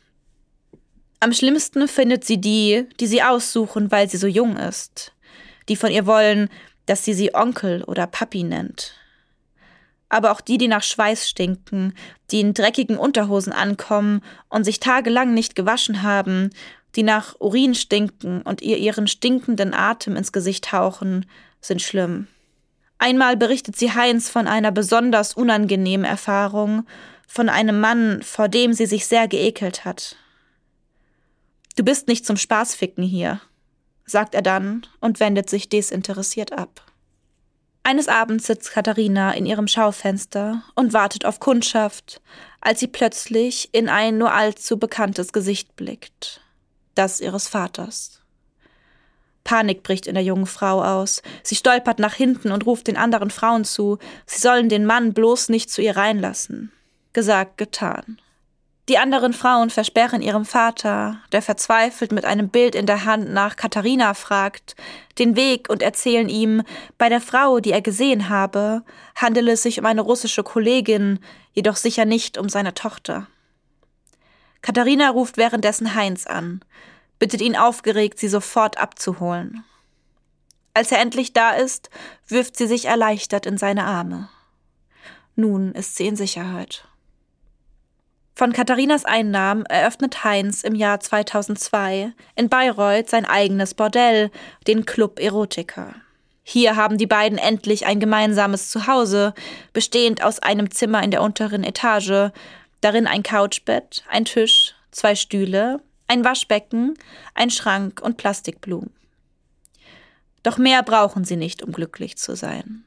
[1.19, 5.13] Am schlimmsten findet sie die, die sie aussuchen, weil sie so jung ist.
[5.67, 6.49] Die von ihr wollen,
[6.85, 8.93] dass sie sie Onkel oder Papi nennt.
[10.09, 11.93] Aber auch die, die nach Schweiß stinken,
[12.29, 16.51] die in dreckigen Unterhosen ankommen und sich tagelang nicht gewaschen haben,
[16.95, 21.25] die nach Urin stinken und ihr ihren stinkenden Atem ins Gesicht hauchen,
[21.61, 22.27] sind schlimm.
[22.99, 26.85] Einmal berichtet sie Heinz von einer besonders unangenehmen Erfahrung,
[27.27, 30.15] von einem Mann, vor dem sie sich sehr geekelt hat.
[31.75, 33.41] Du bist nicht zum Spaßficken hier,
[34.13, 36.81] sagt er dann und wendet sich desinteressiert ab.
[37.83, 42.21] Eines Abends sitzt Katharina in ihrem Schaufenster und wartet auf Kundschaft,
[42.61, 46.39] als sie plötzlich in ein nur allzu bekanntes Gesicht blickt.
[46.95, 48.21] Das ihres Vaters.
[49.43, 51.21] Panik bricht in der jungen Frau aus.
[51.43, 55.49] Sie stolpert nach hinten und ruft den anderen Frauen zu, sie sollen den Mann bloß
[55.49, 56.71] nicht zu ihr reinlassen.
[57.11, 58.21] Gesagt, getan.
[58.89, 63.55] Die anderen Frauen versperren ihrem Vater, der verzweifelt mit einem Bild in der Hand nach
[63.55, 64.75] Katharina fragt,
[65.19, 66.63] den Weg und erzählen ihm,
[66.97, 68.83] bei der Frau, die er gesehen habe,
[69.15, 71.19] handele es sich um eine russische Kollegin,
[71.53, 73.27] jedoch sicher nicht um seine Tochter.
[74.61, 76.59] Katharina ruft währenddessen Heinz an,
[77.19, 79.63] bittet ihn aufgeregt, sie sofort abzuholen.
[80.73, 81.89] Als er endlich da ist,
[82.27, 84.27] wirft sie sich erleichtert in seine Arme.
[85.37, 86.85] Nun ist sie in Sicherheit.
[88.35, 94.31] Von Katharinas Einnahmen eröffnet Heinz im Jahr 2002 in Bayreuth sein eigenes Bordell,
[94.65, 95.93] den Club Erotica.
[96.41, 99.35] Hier haben die beiden endlich ein gemeinsames Zuhause,
[99.71, 102.31] bestehend aus einem Zimmer in der unteren Etage,
[102.81, 106.95] darin ein Couchbett, ein Tisch, zwei Stühle, ein Waschbecken,
[107.35, 108.91] ein Schrank und Plastikblumen.
[110.41, 112.83] Doch mehr brauchen sie nicht, um glücklich zu sein.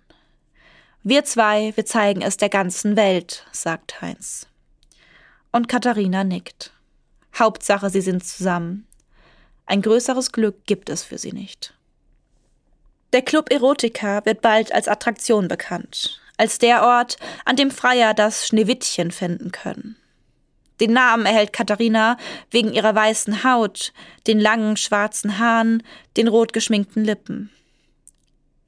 [1.05, 4.49] Wir zwei, wir zeigen es der ganzen Welt, sagt Heinz
[5.57, 6.71] und Katharina nickt.
[7.35, 8.87] Hauptsache, sie sind zusammen.
[9.65, 11.73] Ein größeres Glück gibt es für sie nicht.
[13.15, 17.17] Der Club Erotica wird bald als Attraktion bekannt, als der Ort,
[17.47, 19.97] an dem Freier das Schneewittchen finden können.
[20.79, 22.19] Den Namen erhält Katharina
[22.51, 23.95] wegen ihrer weißen Haut,
[24.27, 25.83] den langen schwarzen Haaren,
[26.19, 27.51] den rot geschminkten Lippen.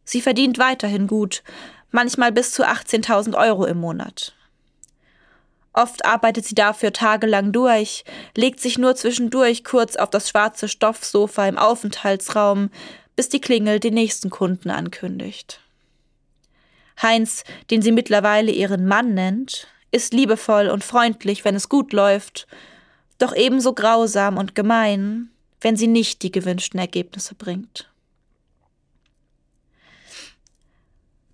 [0.05, 1.43] Sie verdient weiterhin gut,
[1.91, 4.38] manchmal bis zu 18.000 Euro im Monat.
[5.79, 8.03] Oft arbeitet sie dafür tagelang durch,
[8.37, 12.71] legt sich nur zwischendurch kurz auf das schwarze Stoffsofa im Aufenthaltsraum,
[13.15, 15.61] bis die Klingel den nächsten Kunden ankündigt.
[17.01, 22.49] Heinz, den sie mittlerweile ihren Mann nennt, ist liebevoll und freundlich, wenn es gut läuft,
[23.19, 27.89] doch ebenso grausam und gemein, wenn sie nicht die gewünschten Ergebnisse bringt.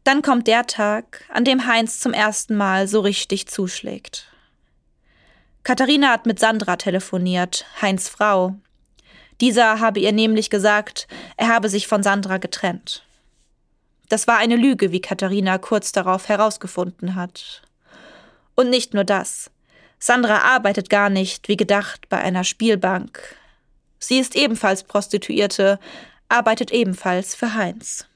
[0.04, 4.28] Dann kommt der Tag, an dem Heinz zum ersten Mal so richtig zuschlägt.
[5.64, 8.54] Katharina hat mit Sandra telefoniert, Heinz Frau.
[9.40, 13.02] Dieser habe ihr nämlich gesagt, er habe sich von Sandra getrennt.
[14.10, 17.62] Das war eine Lüge, wie Katharina kurz darauf herausgefunden hat.
[18.54, 19.50] Und nicht nur das.
[19.98, 23.34] Sandra arbeitet gar nicht, wie gedacht, bei einer Spielbank.
[23.98, 25.80] Sie ist ebenfalls Prostituierte,
[26.28, 28.06] arbeitet ebenfalls für Heinz.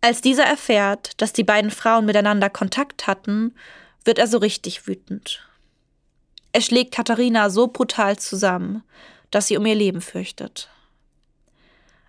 [0.00, 3.56] Als dieser erfährt, dass die beiden Frauen miteinander Kontakt hatten,
[4.04, 5.44] wird er so richtig wütend.
[6.52, 8.82] Er schlägt Katharina so brutal zusammen,
[9.30, 10.68] dass sie um ihr Leben fürchtet.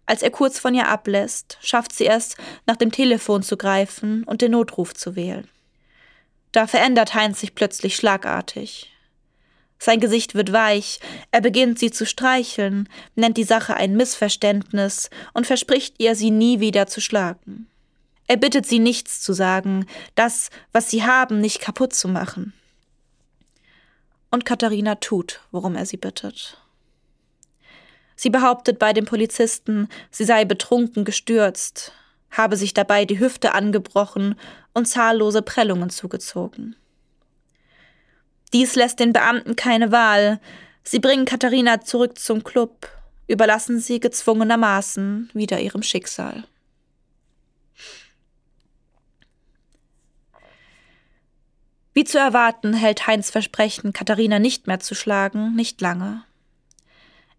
[0.05, 4.41] Als er kurz von ihr ablässt, schafft sie es, nach dem Telefon zu greifen und
[4.41, 5.47] den Notruf zu wählen.
[6.51, 8.91] Da verändert Heinz sich plötzlich schlagartig.
[9.79, 10.99] Sein Gesicht wird weich,
[11.31, 16.59] er beginnt sie zu streicheln, nennt die Sache ein Missverständnis und verspricht ihr, sie nie
[16.59, 17.67] wieder zu schlagen.
[18.27, 22.53] Er bittet sie nichts zu sagen, das, was sie haben, nicht kaputt zu machen
[24.33, 26.57] und Katharina tut, worum er sie bittet.
[28.15, 31.91] Sie behauptet bei dem Polizisten, sie sei betrunken gestürzt,
[32.31, 34.33] habe sich dabei die Hüfte angebrochen
[34.73, 36.75] und zahllose Prellungen zugezogen.
[38.53, 40.39] Dies lässt den Beamten keine Wahl.
[40.83, 42.89] Sie bringen Katharina zurück zum Club,
[43.27, 46.43] überlassen sie gezwungenermaßen wieder ihrem Schicksal.
[51.93, 56.23] Wie zu erwarten, hält Heinz Versprechen, Katharina nicht mehr zu schlagen, nicht lange.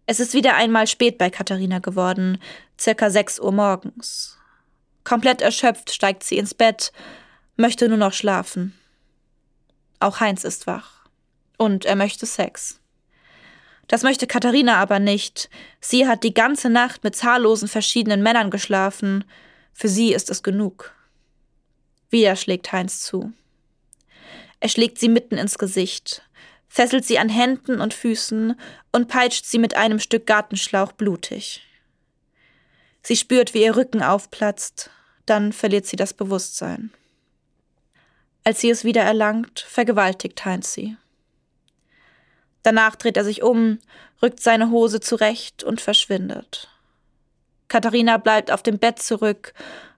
[0.05, 2.39] Es ist wieder einmal spät bei Katharina geworden,
[2.79, 4.37] circa sechs Uhr morgens.
[5.03, 6.91] Komplett erschöpft steigt sie ins Bett,
[7.57, 8.73] möchte nur noch schlafen.
[9.99, 11.05] Auch Heinz ist wach.
[11.57, 12.79] Und er möchte Sex.
[13.87, 15.49] Das möchte Katharina aber nicht.
[15.79, 19.23] Sie hat die ganze Nacht mit zahllosen verschiedenen Männern geschlafen.
[19.73, 20.91] Für sie ist es genug.
[22.09, 23.31] Wieder schlägt Heinz zu.
[24.59, 26.23] Er schlägt sie mitten ins Gesicht,
[26.67, 28.59] fesselt sie an Händen und Füßen
[28.91, 31.61] und peitscht sie mit einem Stück Gartenschlauch blutig.
[33.03, 34.89] Sie spürt, wie ihr Rücken aufplatzt,
[35.25, 36.91] dann verliert sie das Bewusstsein.
[38.43, 40.97] Als sie es wieder erlangt, vergewaltigt Heinz sie.
[42.63, 43.79] Danach dreht er sich um,
[44.21, 46.67] rückt seine Hose zurecht und verschwindet.
[47.67, 49.53] Katharina bleibt auf dem Bett zurück,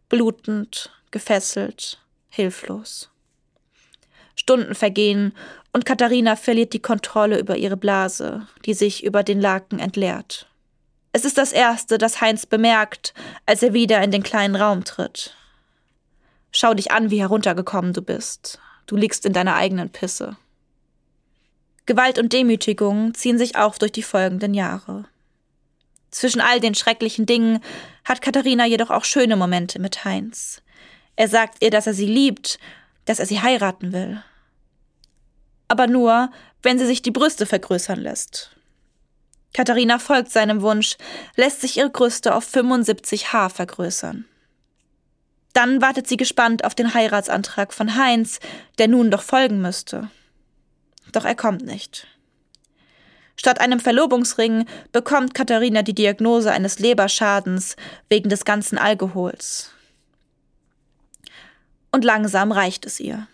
[0.10, 3.10] blutend, gefesselt, hilflos.
[4.48, 5.34] Stunden vergehen
[5.74, 10.48] und Katharina verliert die Kontrolle über ihre Blase, die sich über den Laken entleert.
[11.12, 13.14] Es ist das Erste, das Heinz bemerkt,
[13.46, 15.36] als er wieder in den kleinen Raum tritt.
[16.54, 18.58] Schau dich an, wie heruntergekommen du bist.
[18.86, 20.38] Du liegst in deiner eigenen Pisse.
[21.86, 25.04] Gewalt und Demütigung ziehen sich auf durch die folgenden Jahre.
[26.10, 27.60] Zwischen all den schrecklichen Dingen
[28.06, 30.62] hat Katharina jedoch auch schöne Momente mit Heinz.
[31.18, 32.60] Er sagt ihr, dass er sie liebt,
[33.04, 34.24] dass er sie heiraten will.
[35.68, 38.52] Aber nur, wenn sie sich die Brüste vergrößern lässt.
[39.54, 40.98] Katharina folgt seinem Wunsch,
[41.36, 44.26] lässt sich ihre Brüste auf 75 Haar vergrößern.
[45.54, 48.40] Dann wartet sie gespannt auf den Heiratsantrag von Heinz,
[48.78, 50.12] der nun doch folgen müsste.
[51.12, 52.08] Doch er kommt nicht.
[53.40, 57.76] Statt einem Verlobungsring bekommt Katharina die Diagnose eines Leberschadens
[58.10, 59.72] wegen des ganzen Alkohols.
[61.92, 63.28] Und langsam reicht es ihr.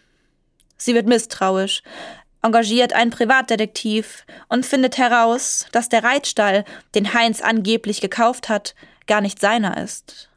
[0.77, 1.83] Sie wird misstrauisch,
[2.43, 8.75] engagiert einen Privatdetektiv und findet heraus, dass der Reitstall, den Heinz angeblich gekauft hat,
[9.07, 10.29] gar nicht seiner ist.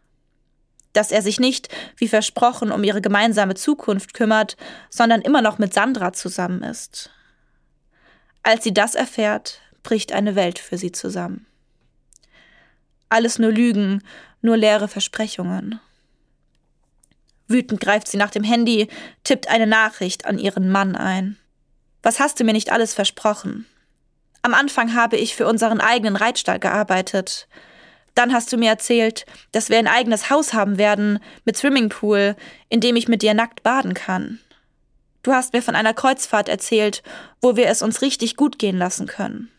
[0.93, 4.57] Dass er sich nicht, wie versprochen, um ihre gemeinsame Zukunft kümmert,
[4.89, 7.11] sondern immer noch mit Sandra zusammen ist.
[8.43, 11.47] Als sie das erfährt, bricht eine Welt für sie zusammen.
[13.09, 14.03] Alles nur Lügen,
[14.41, 15.81] nur leere Versprechungen.
[17.49, 18.89] Wütend greift sie nach dem Handy,
[19.25, 21.37] tippt eine Nachricht an ihren Mann ein.
[22.07, 23.67] Was hast du mir nicht alles versprochen?
[24.43, 27.49] Am Anfang habe ich für unseren eigenen Reitstall gearbeitet.
[28.15, 32.37] Dann hast du mir erzählt, dass wir ein eigenes Haus haben werden mit Swimmingpool,
[32.69, 34.39] in dem ich mit dir nackt baden kann.
[35.25, 37.03] Du hast mir von einer Kreuzfahrt erzählt,
[37.41, 39.51] wo wir es uns richtig gut gehen lassen können.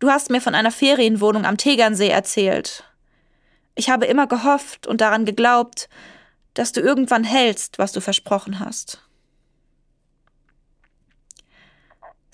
[0.00, 2.82] Du hast mir von einer Ferienwohnung am Tegernsee erzählt.
[3.76, 5.88] Ich habe immer gehofft und daran geglaubt,
[6.54, 9.07] dass du irgendwann hältst, was du versprochen hast.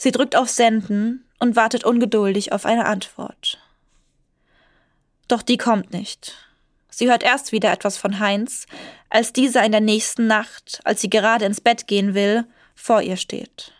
[0.04, 3.58] Sie drückt auf Senden und wartet ungeduldig auf eine Antwort.
[5.28, 6.34] Doch die kommt nicht.
[6.90, 8.66] Sie hört erst wieder etwas von Heinz,
[9.08, 13.16] als dieser in der nächsten Nacht, als sie gerade ins Bett gehen will, vor ihr
[13.16, 13.72] steht.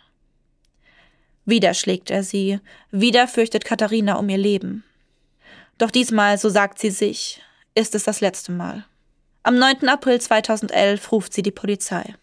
[1.45, 2.59] Wieder schlägt er sie,
[2.89, 4.83] wieder fürchtet Katharina um ihr Leben.
[5.77, 7.39] Doch diesmal, so sagt sie sich,
[7.75, 8.83] ist es das letzte Mal.
[9.43, 9.87] Am 9.
[9.87, 12.15] April 2011 ruft sie die Polizei.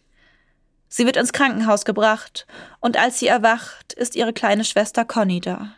[0.94, 2.46] Sie wird ins Krankenhaus gebracht
[2.80, 5.74] und als sie erwacht, ist ihre kleine Schwester Conny da.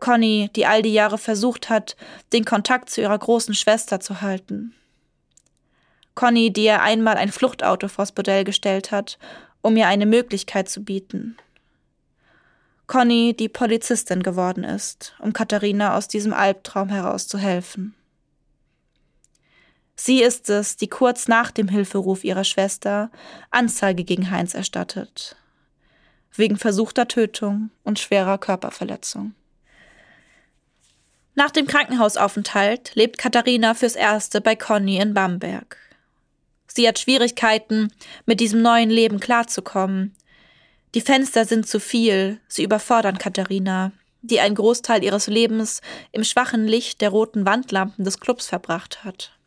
[0.00, 1.94] Conny, die all die Jahre versucht hat,
[2.32, 4.74] den Kontakt zu ihrer großen Schwester zu halten.
[6.14, 9.18] Conny, die ihr einmal ein Fluchtauto vors Bordell gestellt hat,
[9.60, 11.36] um ihr eine Möglichkeit zu bieten.
[12.86, 17.94] Conny, die Polizistin geworden ist, um Katharina aus diesem Albtraum herauszuhelfen.
[20.04, 23.08] Sie ist es, die kurz nach dem Hilferuf ihrer Schwester
[23.52, 25.36] Anzeige gegen Heinz erstattet.
[26.34, 29.32] Wegen versuchter Tötung und schwerer Körperverletzung.
[31.36, 35.76] Nach dem Krankenhausaufenthalt lebt Katharina fürs Erste bei Conny in Bamberg.
[36.66, 37.92] Sie hat Schwierigkeiten,
[38.26, 40.16] mit diesem neuen Leben klarzukommen.
[40.96, 46.66] Die Fenster sind zu viel, sie überfordern Katharina, die einen Großteil ihres Lebens im schwachen
[46.66, 49.38] Licht der roten Wandlampen des Clubs verbracht hat.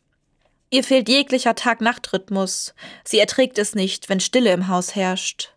[0.70, 2.74] Ihr fehlt jeglicher Tag-Nacht-Rhythmus.
[3.04, 5.52] Sie erträgt es nicht, wenn Stille im Haus herrscht.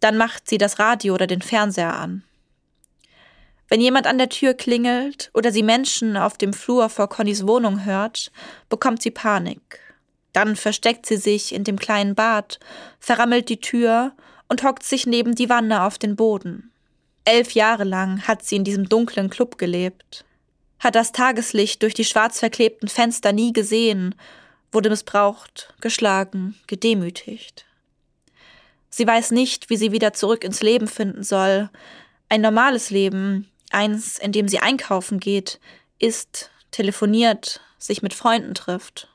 [0.00, 2.22] Dann macht sie das Radio oder den Fernseher an.
[3.68, 7.84] Wenn jemand an der Tür klingelt oder sie Menschen auf dem Flur vor Connys Wohnung
[7.84, 8.30] hört,
[8.68, 9.80] bekommt sie Panik.
[10.32, 12.60] Dann versteckt sie sich in dem kleinen Bad,
[13.00, 14.12] verrammelt die Tür
[14.48, 16.70] und hockt sich neben die Wanne auf den Boden.
[17.24, 20.24] Elf Jahre lang hat sie in diesem dunklen Club gelebt,
[20.78, 24.14] hat das Tageslicht durch die schwarz verklebten Fenster nie gesehen,
[24.74, 27.64] wurde missbraucht, geschlagen, gedemütigt.
[28.90, 31.70] Sie weiß nicht, wie sie wieder zurück ins Leben finden soll,
[32.28, 35.60] ein normales Leben, eins, in dem sie einkaufen geht,
[35.98, 39.08] isst, telefoniert, sich mit Freunden trifft.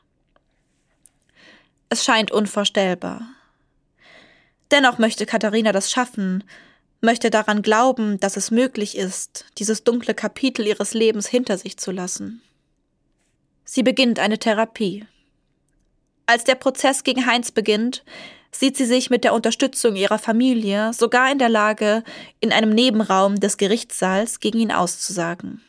[1.90, 3.22] Es scheint unvorstellbar.
[4.72, 6.44] Dennoch möchte Katharina das schaffen,
[7.02, 11.92] möchte daran glauben, dass es möglich ist, dieses dunkle Kapitel ihres Lebens hinter sich zu
[11.92, 12.42] lassen.
[13.66, 15.06] Sie beginnt eine Therapie.
[16.30, 18.04] Als der Prozess gegen Heinz beginnt,
[18.52, 22.04] sieht sie sich mit der Unterstützung ihrer Familie sogar in der Lage,
[22.40, 25.64] in einem Nebenraum des Gerichtssaals gegen ihn auszusagen.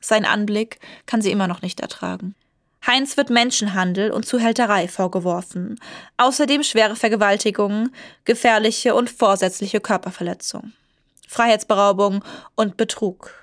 [0.00, 2.34] Sein Anblick kann sie immer noch nicht ertragen.
[2.86, 5.78] Heinz wird Menschenhandel und Zuhälterei vorgeworfen,
[6.16, 10.72] außerdem schwere Vergewaltigungen, gefährliche und vorsätzliche Körperverletzung.
[11.28, 12.24] Freiheitsberaubung
[12.54, 13.34] und Betrug.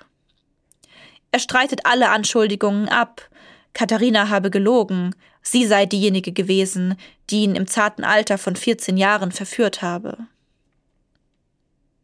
[1.30, 3.30] Er streitet alle Anschuldigungen ab.
[3.74, 6.96] Katharina habe gelogen, sie sei diejenige gewesen,
[7.30, 10.18] die ihn im zarten Alter von 14 Jahren verführt habe.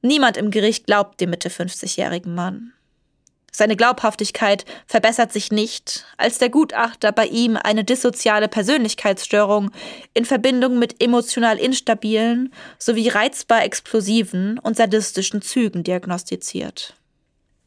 [0.03, 2.72] Niemand im Gericht glaubt dem Mitte 50-jährigen Mann.
[3.51, 9.70] Seine Glaubhaftigkeit verbessert sich nicht, als der Gutachter bei ihm eine dissoziale Persönlichkeitsstörung
[10.14, 16.95] in Verbindung mit emotional instabilen sowie reizbar explosiven und sadistischen Zügen diagnostiziert.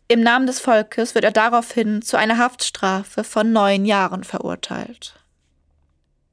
[0.07, 5.20] Im Namen des Volkes wird er daraufhin zu einer Haftstrafe von neun Jahren verurteilt.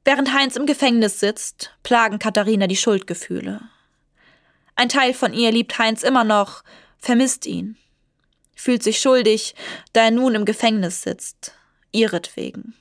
[0.05, 3.61] Während Heinz im Gefängnis sitzt, plagen Katharina die Schuldgefühle.
[4.75, 6.63] Ein Teil von ihr liebt Heinz immer noch,
[6.97, 7.77] vermisst ihn,
[8.55, 9.55] fühlt sich schuldig,
[9.93, 11.53] da er nun im Gefängnis sitzt,
[11.91, 12.75] ihretwegen.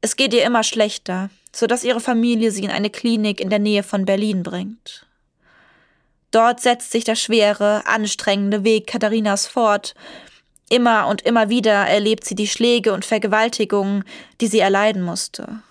[0.00, 3.58] Es geht ihr immer schlechter, so dass ihre Familie sie in eine Klinik in der
[3.58, 5.06] Nähe von Berlin bringt.
[6.30, 9.94] Dort setzt sich der schwere, anstrengende Weg Katharinas fort.
[10.68, 14.04] Immer und immer wieder erlebt sie die Schläge und Vergewaltigungen,
[14.40, 15.62] die sie erleiden musste.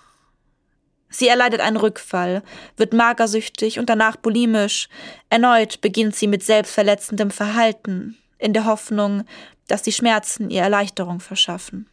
[1.08, 2.42] Sie erleidet einen Rückfall,
[2.76, 4.88] wird magersüchtig und danach bulimisch.
[5.30, 9.24] Erneut beginnt sie mit selbstverletzendem Verhalten, in der Hoffnung,
[9.68, 11.88] dass die Schmerzen ihr Erleichterung verschaffen.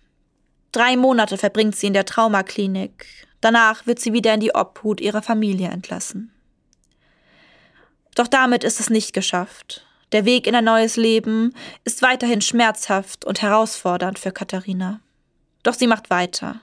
[0.72, 3.06] Drei Monate verbringt sie in der Traumaklinik.
[3.42, 6.32] Danach wird sie wieder in die Obhut ihrer Familie entlassen.
[8.16, 9.86] Doch damit ist es nicht geschafft.
[10.12, 11.54] Der Weg in ein neues Leben
[11.84, 15.00] ist weiterhin schmerzhaft und herausfordernd für Katharina.
[15.64, 16.62] Doch sie macht weiter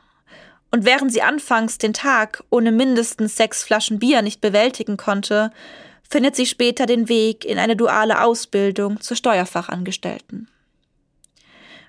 [0.71, 5.53] und während sie anfangs den Tag ohne mindestens sechs Flaschen Bier nicht bewältigen konnte,
[6.09, 10.49] findet sie später den Weg in eine duale Ausbildung zur Steuerfachangestellten.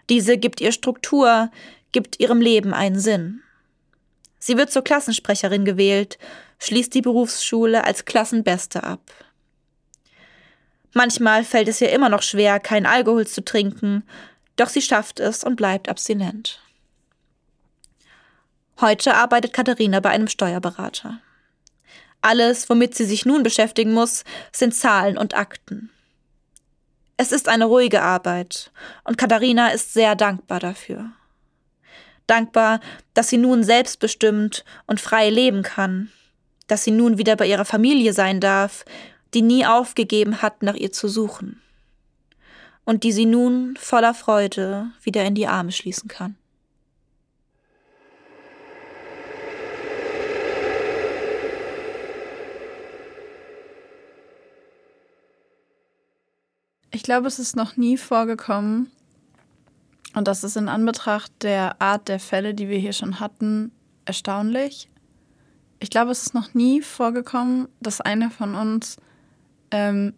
[0.10, 1.52] Diese gibt ihr Struktur,
[1.92, 3.42] gibt ihrem Leben einen Sinn.
[4.40, 6.18] Sie wird zur Klassensprecherin gewählt,
[6.60, 9.12] schließt die Berufsschule als Klassenbeste ab.
[10.94, 14.04] Manchmal fällt es ihr immer noch schwer, kein Alkohol zu trinken,
[14.56, 16.60] doch sie schafft es und bleibt abstinent.
[18.80, 21.20] Heute arbeitet Katharina bei einem Steuerberater.
[22.22, 25.90] Alles, womit sie sich nun beschäftigen muss, sind Zahlen und Akten.
[27.18, 28.72] Es ist eine ruhige Arbeit
[29.04, 31.12] und Katharina ist sehr dankbar dafür.
[32.26, 32.80] Dankbar,
[33.14, 36.12] dass sie nun selbstbestimmt und frei leben kann,
[36.68, 38.86] dass sie nun wieder bei ihrer Familie sein darf,
[39.34, 41.62] die nie aufgegeben hat, nach ihr zu suchen,
[42.86, 46.38] und die sie nun voller Freude wieder in die Arme schließen kann.
[56.92, 58.92] Ich glaube, es ist noch nie vorgekommen,
[60.14, 63.72] und das ist in Anbetracht der Art der Fälle, die wir hier schon hatten,
[64.06, 64.90] erstaunlich.
[65.80, 68.98] Ich glaube, es ist noch nie vorgekommen, dass einer von uns
[69.72, 70.14] ähm,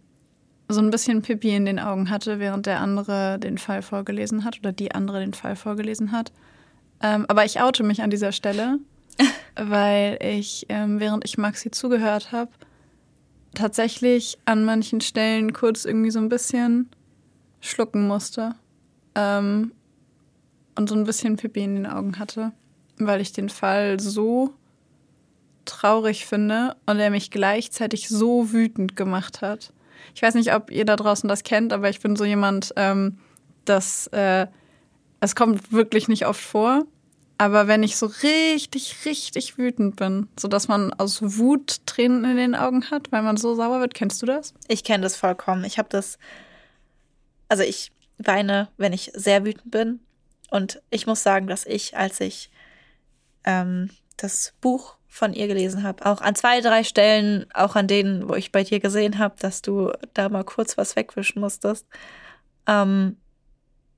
[0.68, 4.60] so ein bisschen Pipi in den Augen hatte, während der andere den Fall vorgelesen hat
[4.60, 6.32] oder die andere den Fall vorgelesen hat.
[7.02, 8.80] Ähm, aber ich oute mich an dieser Stelle,
[9.56, 12.52] weil ich, ähm, während ich Maxi zugehört habe,
[13.56, 16.90] tatsächlich an manchen Stellen kurz irgendwie so ein bisschen
[17.62, 18.56] schlucken musste
[19.16, 19.72] ähm,
[20.76, 22.52] und so ein bisschen Pipi in den Augen hatte,
[22.98, 24.54] weil ich den Fall so
[25.66, 29.72] traurig finde und er mich gleichzeitig so wütend gemacht hat.
[30.14, 33.18] Ich weiß nicht, ob ihr da draußen das kennt, aber ich bin so jemand, ähm,
[33.66, 34.48] das äh,
[35.24, 36.84] es kommt wirklich nicht oft vor,
[37.38, 42.56] aber wenn ich so richtig, richtig wütend bin, sodass man aus Wut Tränen in den
[42.56, 44.54] Augen hat, weil man so sauer wird, kennst du das?
[44.68, 45.64] Ich kenne das vollkommen.
[45.66, 46.18] Ich habe das.
[47.50, 50.00] Also ich weine, wenn ich sehr wütend bin.
[50.50, 52.52] Und ich muss sagen, dass ich, als ich
[53.44, 58.30] ähm, das Buch von ihr gelesen habe, auch an zwei, drei Stellen, auch an denen,
[58.30, 61.88] wo ich bei dir gesehen habe, dass du da mal kurz was wegwischen musstest,
[62.68, 63.18] ähm,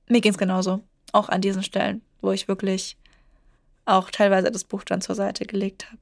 [0.08, 0.80] mir ging es genauso.
[1.12, 2.96] Auch an diesen Stellen, wo ich wirklich
[3.86, 5.98] auch teilweise das Buch dann zur Seite gelegt habe.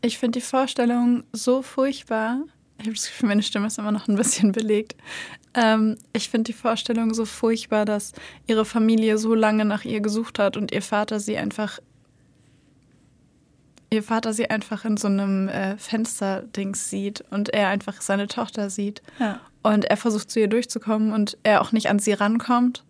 [0.00, 2.38] Ich finde die Vorstellung so furchtbar.
[2.78, 4.96] Ich habe das Gefühl, meine Stimme ist immer noch ein bisschen belegt.
[5.54, 8.12] Ähm, ich finde die Vorstellung so furchtbar, dass
[8.46, 11.78] ihre Familie so lange nach ihr gesucht hat und ihr Vater sie einfach
[13.90, 18.68] ihr Vater sie einfach in so einem äh, Fensterdings sieht und er einfach seine Tochter
[18.68, 19.02] sieht.
[19.18, 19.40] Ja.
[19.62, 22.84] Und er versucht zu ihr durchzukommen und er auch nicht an sie rankommt.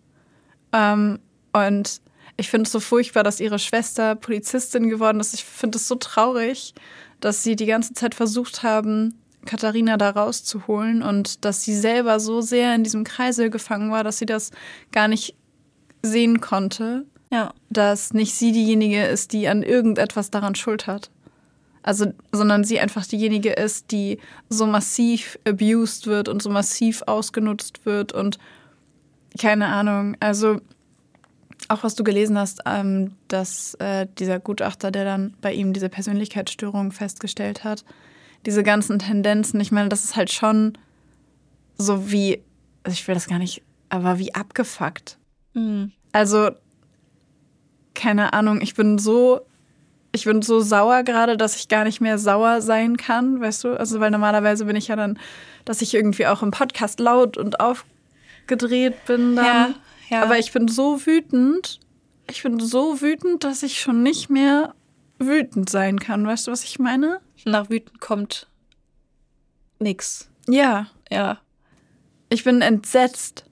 [0.73, 1.19] Ähm,
[1.53, 2.01] und
[2.37, 5.33] ich finde es so furchtbar, dass ihre Schwester Polizistin geworden ist.
[5.33, 6.73] Ich finde es so traurig,
[7.19, 9.15] dass sie die ganze Zeit versucht haben,
[9.45, 14.17] Katharina da rauszuholen und dass sie selber so sehr in diesem Kreisel gefangen war, dass
[14.17, 14.51] sie das
[14.91, 15.35] gar nicht
[16.01, 17.05] sehen konnte.
[17.31, 17.53] Ja.
[17.69, 21.09] Dass nicht sie diejenige ist, die an irgendetwas daran schuld hat.
[21.83, 24.19] Also, sondern sie einfach diejenige ist, die
[24.49, 28.39] so massiv abused wird und so massiv ausgenutzt wird und
[29.39, 30.17] keine Ahnung.
[30.19, 30.61] Also,
[31.67, 35.89] auch was du gelesen hast, ähm, dass äh, dieser Gutachter, der dann bei ihm diese
[35.89, 37.83] Persönlichkeitsstörung festgestellt hat,
[38.45, 40.77] diese ganzen Tendenzen, ich meine, das ist halt schon
[41.77, 42.41] so wie,
[42.83, 45.17] also ich will das gar nicht, aber wie abgefuckt.
[45.53, 45.91] Mhm.
[46.11, 46.51] Also,
[47.93, 49.41] keine Ahnung, ich bin so,
[50.11, 53.79] ich bin so sauer gerade, dass ich gar nicht mehr sauer sein kann, weißt du?
[53.79, 55.19] Also, weil normalerweise bin ich ja dann,
[55.65, 59.45] dass ich irgendwie auch im Podcast laut und aufgedreht bin dann.
[59.45, 59.69] Ja,
[60.09, 60.23] ja.
[60.23, 61.79] Aber ich bin so wütend,
[62.29, 64.73] ich bin so wütend, dass ich schon nicht mehr
[65.19, 66.25] wütend sein kann.
[66.25, 67.21] Weißt du, was ich meine?
[67.45, 68.47] Nach wütend kommt
[69.79, 70.29] nix.
[70.47, 70.87] Ja.
[71.11, 71.39] Ja.
[72.29, 73.45] Ich bin entsetzt.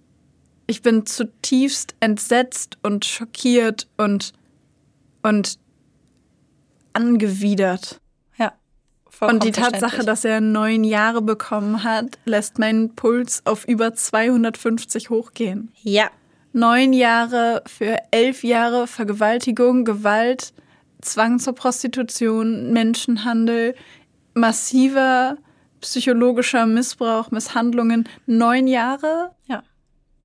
[0.65, 4.33] Ich bin zutiefst entsetzt und schockiert und,
[5.21, 5.59] und
[6.93, 7.99] angewidert.
[8.37, 8.53] Ja.
[9.19, 15.09] Und die Tatsache, dass er neun Jahre bekommen hat, lässt meinen Puls auf über 250
[15.09, 15.71] hochgehen.
[15.81, 16.09] Ja.
[16.53, 20.53] Neun Jahre für elf Jahre Vergewaltigung, Gewalt,
[21.01, 23.75] Zwang zur Prostitution, Menschenhandel,
[24.33, 25.37] massiver
[25.81, 28.07] psychologischer Missbrauch, Misshandlungen.
[28.25, 29.31] Neun Jahre?
[29.47, 29.63] Ja.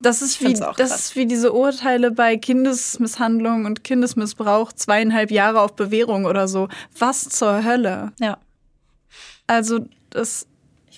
[0.01, 5.75] Das ist, wie, das ist wie diese Urteile bei Kindesmisshandlung und Kindesmissbrauch, zweieinhalb Jahre auf
[5.75, 6.69] Bewährung oder so.
[6.97, 8.13] Was zur Hölle?
[8.19, 8.37] Ja.
[9.47, 10.47] Also, das,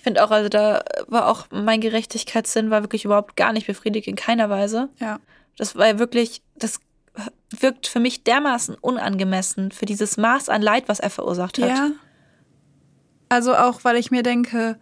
[0.02, 4.08] Ich finde auch, also da war auch mein Gerechtigkeitssinn war wirklich überhaupt gar nicht befriedigt
[4.08, 4.90] in keiner Weise.
[5.00, 5.20] ja.
[5.58, 6.80] Das war wirklich, das
[7.52, 11.70] wirkt für mich dermaßen unangemessen für dieses Maß an Leid, was er verursacht hat.
[11.70, 11.92] Ja.
[13.30, 14.80] Also auch, weil ich mir denke,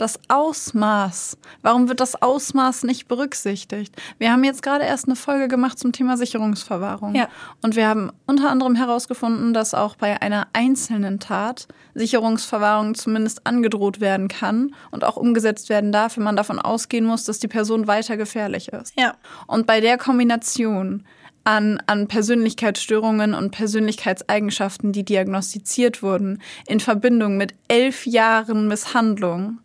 [0.00, 3.94] das Ausmaß, warum wird das Ausmaß nicht berücksichtigt?
[4.18, 7.14] Wir haben jetzt gerade erst eine Folge gemacht zum Thema Sicherungsverwahrung.
[7.14, 7.28] Ja.
[7.62, 14.00] Und wir haben unter anderem herausgefunden, dass auch bei einer einzelnen Tat Sicherungsverwahrung zumindest angedroht
[14.00, 17.86] werden kann und auch umgesetzt werden darf, wenn man davon ausgehen muss, dass die Person
[17.86, 18.94] weiter gefährlich ist.
[18.98, 19.14] Ja.
[19.46, 21.04] Und bei der Kombination
[21.46, 29.58] an, an Persönlichkeitsstörungen und Persönlichkeitseigenschaften, die diagnostiziert wurden, in Verbindung mit elf Jahren Misshandlung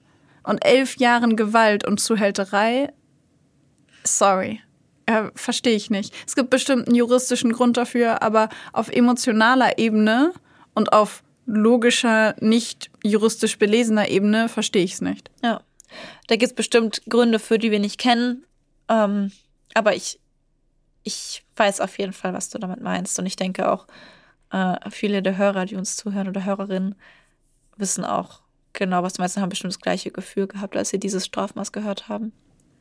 [0.43, 2.93] und elf Jahren Gewalt und Zuhälterei,
[4.03, 4.61] sorry.
[5.05, 6.13] Äh, Verstehe ich nicht.
[6.27, 10.33] Es gibt bestimmt einen juristischen Grund dafür, aber auf emotionaler Ebene
[10.73, 15.29] und auf logischer, nicht juristisch belesener Ebene verstehe ich es nicht.
[15.43, 15.61] Ja.
[16.27, 18.45] Da gibt es bestimmt Gründe für, die wir nicht kennen.
[18.87, 19.31] Ähm,
[19.73, 20.19] aber ich,
[21.03, 23.19] ich weiß auf jeden Fall, was du damit meinst.
[23.19, 23.87] Und ich denke auch,
[24.51, 26.95] äh, viele der Hörer, die uns zuhören oder Hörerinnen,
[27.75, 28.41] wissen auch
[28.74, 32.09] genau, was du meinst haben bestimmt das gleiche Gefühl gehabt, als sie dieses Strafmaß gehört
[32.09, 32.32] haben.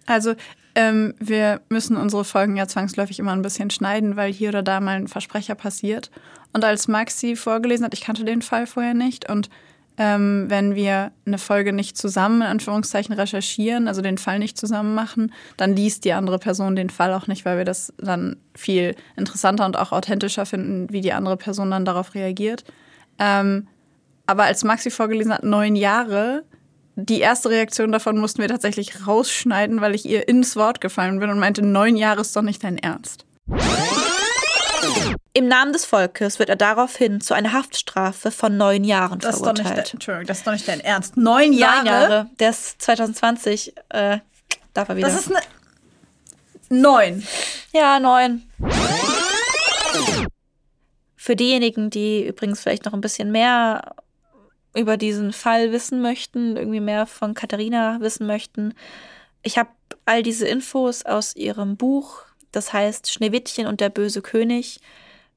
[0.07, 0.35] Also,
[0.75, 4.81] ähm, wir müssen unsere Folgen ja zwangsläufig immer ein bisschen schneiden, weil hier oder da
[4.81, 6.11] mal ein Versprecher passiert.
[6.53, 9.29] Und als Maxi vorgelesen hat, ich kannte den Fall vorher nicht.
[9.29, 9.51] Und
[9.99, 14.95] ähm, wenn wir eine Folge nicht zusammen, in Anführungszeichen, recherchieren, also den Fall nicht zusammen
[14.95, 18.97] machen, dann liest die andere Person den Fall auch nicht, weil wir das dann viel
[19.17, 22.65] interessanter und auch authentischer finden, wie die andere Person dann darauf reagiert.
[23.19, 23.69] Ähm,
[24.31, 26.45] aber als Maxi vorgelesen hat, neun Jahre,
[26.95, 31.31] die erste Reaktion davon mussten wir tatsächlich rausschneiden, weil ich ihr ins Wort gefallen bin
[31.31, 33.27] und meinte, neun Jahre ist doch nicht dein Ernst.
[35.33, 39.43] Im Namen des Volkes wird er daraufhin zu einer Haftstrafe von neun Jahren Das ist,
[39.43, 39.89] doch nicht verurteilt.
[39.89, 41.17] dein, Entschuldigung, das ist doch nicht dein Ernst.
[41.17, 41.77] Neun Jahre?
[41.79, 42.31] Neun Jahre.
[42.39, 44.19] Der ist 2020, äh,
[44.75, 45.09] darf er wieder.
[45.09, 45.41] Das ist eine.
[46.69, 47.27] Neun.
[47.73, 48.43] Ja, neun.
[51.17, 53.97] Für diejenigen, die übrigens vielleicht noch ein bisschen mehr
[54.75, 58.75] über diesen Fall wissen möchten, irgendwie mehr von Katharina wissen möchten,
[59.43, 59.71] ich habe
[60.05, 64.81] all diese Infos aus ihrem Buch, das heißt Schneewittchen und der böse König,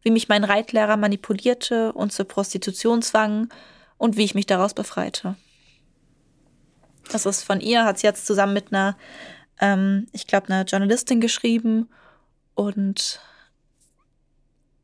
[0.01, 3.49] wie mich mein Reitlehrer manipulierte und zur Prostitution zwang
[3.97, 5.36] und wie ich mich daraus befreite.
[7.09, 8.97] Das ist von ihr, hat sie jetzt zusammen mit einer,
[9.59, 11.89] ähm, ich glaube, einer Journalistin geschrieben
[12.55, 13.21] und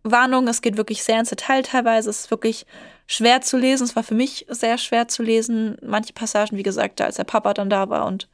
[0.03, 2.09] Warnung, es geht wirklich sehr ins Detail teilweise.
[2.09, 2.65] Es ist wirklich
[3.09, 3.85] schwer zu lesen.
[3.85, 5.77] Es war für mich sehr schwer zu lesen.
[5.81, 8.29] Manche Passagen, wie gesagt, als der Papa dann da war und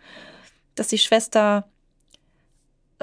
[0.75, 1.63] dass die Schwester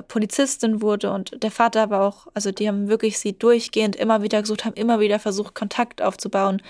[0.09, 4.43] Polizistin wurde und der Vater war auch, also die haben wirklich sie durchgehend immer wieder
[4.43, 6.61] gesucht, haben immer wieder versucht, Kontakt aufzubauen,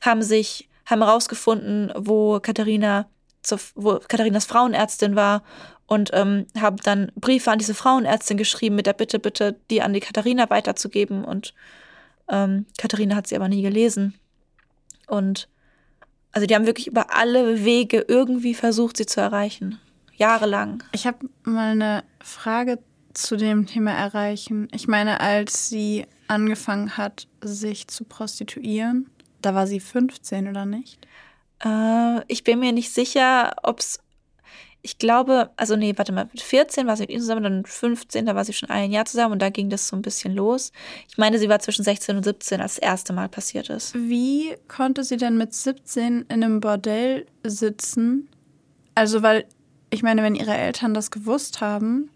[0.00, 3.08] haben sich, haben herausgefunden, wo Katharina,
[3.42, 5.42] zur, wo Katharinas Frauenärztin war
[5.86, 9.92] und ähm, haben dann Briefe an diese Frauenärztin geschrieben mit der Bitte, bitte die an
[9.92, 11.24] die Katharina weiterzugeben.
[11.24, 11.54] Und
[12.28, 14.14] ähm, Katharina hat sie aber nie gelesen.
[15.06, 15.48] Und
[16.32, 19.78] also die haben wirklich über alle Wege irgendwie versucht, sie zu erreichen.
[20.16, 20.82] Jahrelang.
[20.92, 22.78] Ich habe mal eine Frage
[23.14, 24.68] zu dem Thema erreichen.
[24.72, 29.10] Ich meine, als sie angefangen hat, sich zu prostituieren,
[29.42, 31.06] da war sie 15 oder nicht?
[31.64, 34.00] Äh, ich bin mir nicht sicher, ob es.
[34.86, 38.26] Ich glaube, also nee, warte mal, mit 14 war sie mit ihm zusammen, dann 15,
[38.26, 40.72] da war sie schon ein Jahr zusammen und da ging das so ein bisschen los.
[41.08, 43.94] Ich meine, sie war zwischen 16 und 17, als das erste Mal passiert ist.
[43.94, 48.28] Wie konnte sie denn mit 17 in einem Bordell sitzen?
[48.94, 49.46] Also, weil,
[49.88, 52.10] ich meine, wenn ihre Eltern das gewusst haben,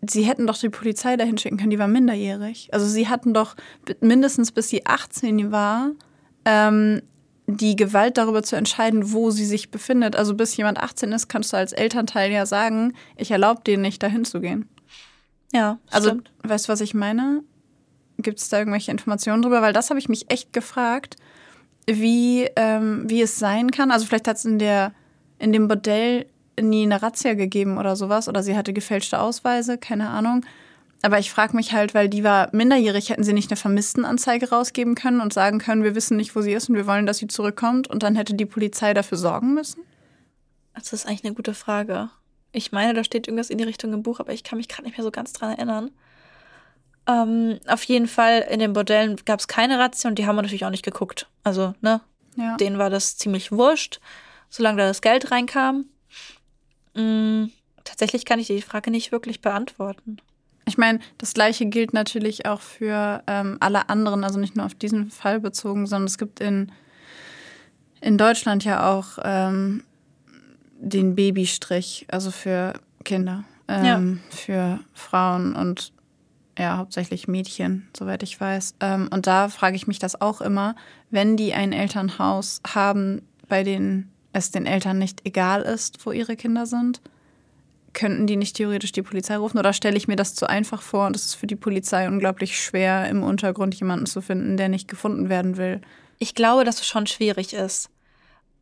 [0.00, 2.68] sie hätten doch die Polizei dahin schicken können, die war minderjährig.
[2.72, 3.56] Also sie hatten doch
[4.00, 5.90] mindestens bis sie 18 war,
[6.44, 7.02] ähm,
[7.46, 10.16] die Gewalt darüber zu entscheiden, wo sie sich befindet.
[10.16, 14.02] Also bis jemand 18 ist, kannst du als Elternteil ja sagen, ich erlaube dir nicht,
[14.02, 14.68] dahin zu gehen.
[15.52, 16.30] Ja, Also, stimmt.
[16.44, 17.42] weißt du, was ich meine?
[18.18, 19.60] Gibt es da irgendwelche Informationen drüber?
[19.60, 21.16] Weil das habe ich mich echt gefragt,
[21.86, 23.90] wie, ähm, wie es sein kann.
[23.90, 24.92] Also vielleicht hat es in, der-
[25.38, 26.26] in dem Bordell
[26.60, 28.28] nie eine Razzia gegeben oder sowas.
[28.28, 30.44] Oder sie hatte gefälschte Ausweise, keine Ahnung.
[31.04, 34.94] Aber ich frage mich halt, weil die war minderjährig, hätten sie nicht eine Vermisstenanzeige rausgeben
[34.94, 37.26] können und sagen können, wir wissen nicht, wo sie ist und wir wollen, dass sie
[37.26, 37.88] zurückkommt.
[37.88, 39.82] Und dann hätte die Polizei dafür sorgen müssen?
[40.74, 42.08] Das ist eigentlich eine gute Frage.
[42.52, 44.84] Ich meine, da steht irgendwas in die Richtung im Buch, aber ich kann mich gerade
[44.84, 45.90] nicht mehr so ganz dran erinnern.
[47.08, 50.42] Ähm, auf jeden Fall, in den Bordellen gab es keine Razzia und die haben wir
[50.42, 51.26] natürlich auch nicht geguckt.
[51.42, 52.00] Also, ne,
[52.36, 52.56] Ja.
[52.58, 54.00] denen war das ziemlich wurscht,
[54.50, 55.86] solange da das Geld reinkam.
[56.94, 57.46] Mm,
[57.84, 60.18] tatsächlich kann ich die Frage nicht wirklich beantworten.
[60.72, 64.74] Ich meine, das gleiche gilt natürlich auch für ähm, alle anderen, also nicht nur auf
[64.74, 66.72] diesen Fall bezogen, sondern es gibt in,
[68.00, 69.84] in Deutschland ja auch ähm,
[70.78, 72.72] den Babystrich, also für
[73.04, 75.92] Kinder, ähm, für Frauen und
[76.58, 78.76] ja, hauptsächlich Mädchen, soweit ich weiß.
[78.80, 80.74] Ähm, und da frage ich mich das auch immer,
[81.10, 86.34] wenn die ein Elternhaus haben, bei dem es den Eltern nicht egal ist, wo ihre
[86.34, 87.02] Kinder sind,
[87.94, 89.58] könnten die nicht theoretisch die Polizei rufen?
[89.58, 92.60] Oder stelle ich mir das zu einfach vor und es ist für die Polizei unglaublich
[92.60, 95.80] schwer, im Untergrund jemanden zu finden, der nicht gefunden werden will?
[96.18, 97.90] Ich glaube, dass es schon schwierig ist.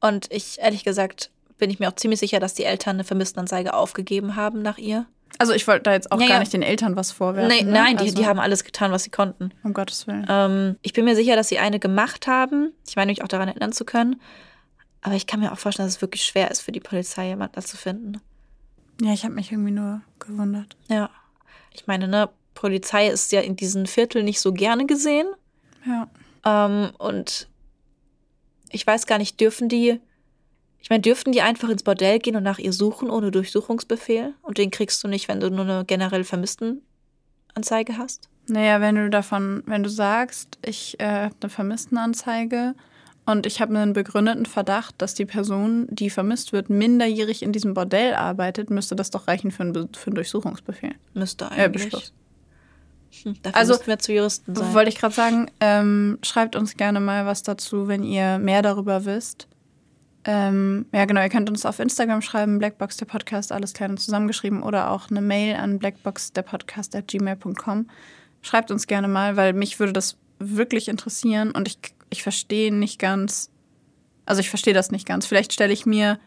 [0.01, 3.75] Und ich, ehrlich gesagt, bin ich mir auch ziemlich sicher, dass die Eltern eine Vermisstenanzeige
[3.75, 5.07] aufgegeben haben nach ihr.
[5.39, 6.41] Also ich wollte da jetzt auch Ja, gar ja.
[6.41, 7.57] nicht den Eltern was vorwerfen.
[7.57, 7.73] Nee, ne?
[7.73, 9.53] nein, die, also, die haben alles getan, was sie konnten.
[9.63, 10.27] Um Gottes Willen.
[10.29, 12.73] Ähm, ich bin mir sicher, dass sie eine gemacht haben.
[12.89, 14.21] Ich meine mich auch daran erinnern zu können.
[15.03, 17.55] Aber ich kann mir auch vorstellen, dass es wirklich schwer ist für die Polizei, jemanden
[17.55, 18.21] da zu finden.
[19.01, 20.77] Ja, ich habe mich irgendwie nur gewundert.
[20.89, 21.11] Ja.
[21.73, 25.27] Ich meine, ne, Polizei ist ja in diesen Vierteln nicht so gerne gesehen.
[25.87, 26.09] Ja.
[26.45, 27.49] Ähm, und
[28.71, 30.01] ich weiß gar nicht, dürfen die,
[30.81, 34.35] ich meine, dürften die einfach ins Bordell gehen und nach ihr suchen ohne Durchsuchungsbefehl?
[34.43, 38.29] Und den kriegst du nicht, wenn du nur eine generell Vermisstenanzeige hast?
[38.49, 42.75] Naja, wenn du davon, wenn du sagst, ich äh, habe eine Vermisstenanzeige
[43.31, 47.75] und ich habe einen begründeten Verdacht, dass die Person, die vermisst wird, minderjährig in diesem
[47.75, 50.95] Bordell arbeitet, müsste das doch reichen für einen, für einen Durchsuchungsbefehl.
[51.15, 51.85] Müsste Äh, eigentlich.
[51.85, 52.13] Beschluss.
[53.23, 54.75] Hm, Also, müssten wir zu Juristen sein.
[54.75, 59.05] Wollte ich gerade sagen, ähm, schreibt uns gerne mal was dazu, wenn ihr mehr darüber
[59.05, 59.49] wisst.
[60.25, 63.97] Ähm, ja, genau, ihr könnt uns auf Instagram schreiben, Blackbox der Podcast, alles klein und
[63.99, 67.89] zusammengeschrieben, oder auch eine Mail an blackboxderpodcast.gmail.com.
[68.43, 71.79] Schreibt uns gerne mal, weil mich würde das wirklich interessieren und ich,
[72.11, 73.51] ich verstehe nicht ganz,
[74.27, 75.27] also ich verstehe das nicht ganz.
[75.27, 76.19] Vielleicht stelle ich mir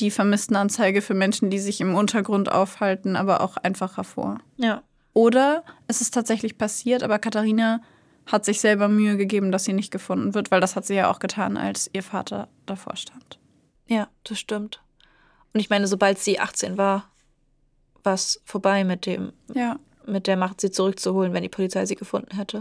[0.00, 4.38] die Vermisstenanzeige für Menschen, die sich im Untergrund aufhalten, aber auch einfacher vor.
[4.56, 4.82] ja.
[5.14, 7.82] Oder es ist tatsächlich passiert, aber Katharina
[8.24, 11.10] hat sich selber Mühe gegeben, dass sie nicht gefunden wird, weil das hat sie ja
[11.10, 13.38] auch getan, als ihr Vater davor stand.
[13.86, 14.80] Ja, das stimmt.
[15.52, 17.10] Und ich meine, sobald sie 18 war,
[18.04, 19.78] war es vorbei mit dem, Ja.
[20.06, 22.60] mit der Macht, sie zurückzuholen, wenn die Polizei sie gefunden hätte.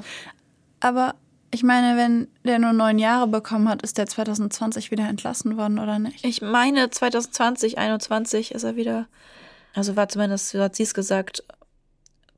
[0.81, 1.15] Aber
[1.51, 5.79] ich meine, wenn der nur neun Jahre bekommen hat, ist der 2020 wieder entlassen worden,
[5.79, 6.23] oder nicht?
[6.23, 9.07] Ich meine, 2020, 21 ist er wieder.
[9.73, 11.43] Also war zumindest, so hat sie es gesagt,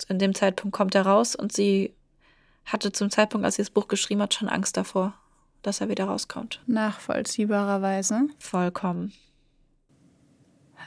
[0.07, 1.93] in dem Zeitpunkt kommt er raus und sie
[2.65, 5.13] hatte zum Zeitpunkt, als sie das Buch geschrieben hat, schon Angst davor,
[5.61, 6.61] dass er wieder rauskommt.
[6.65, 8.27] Nachvollziehbarerweise.
[8.39, 9.13] Vollkommen.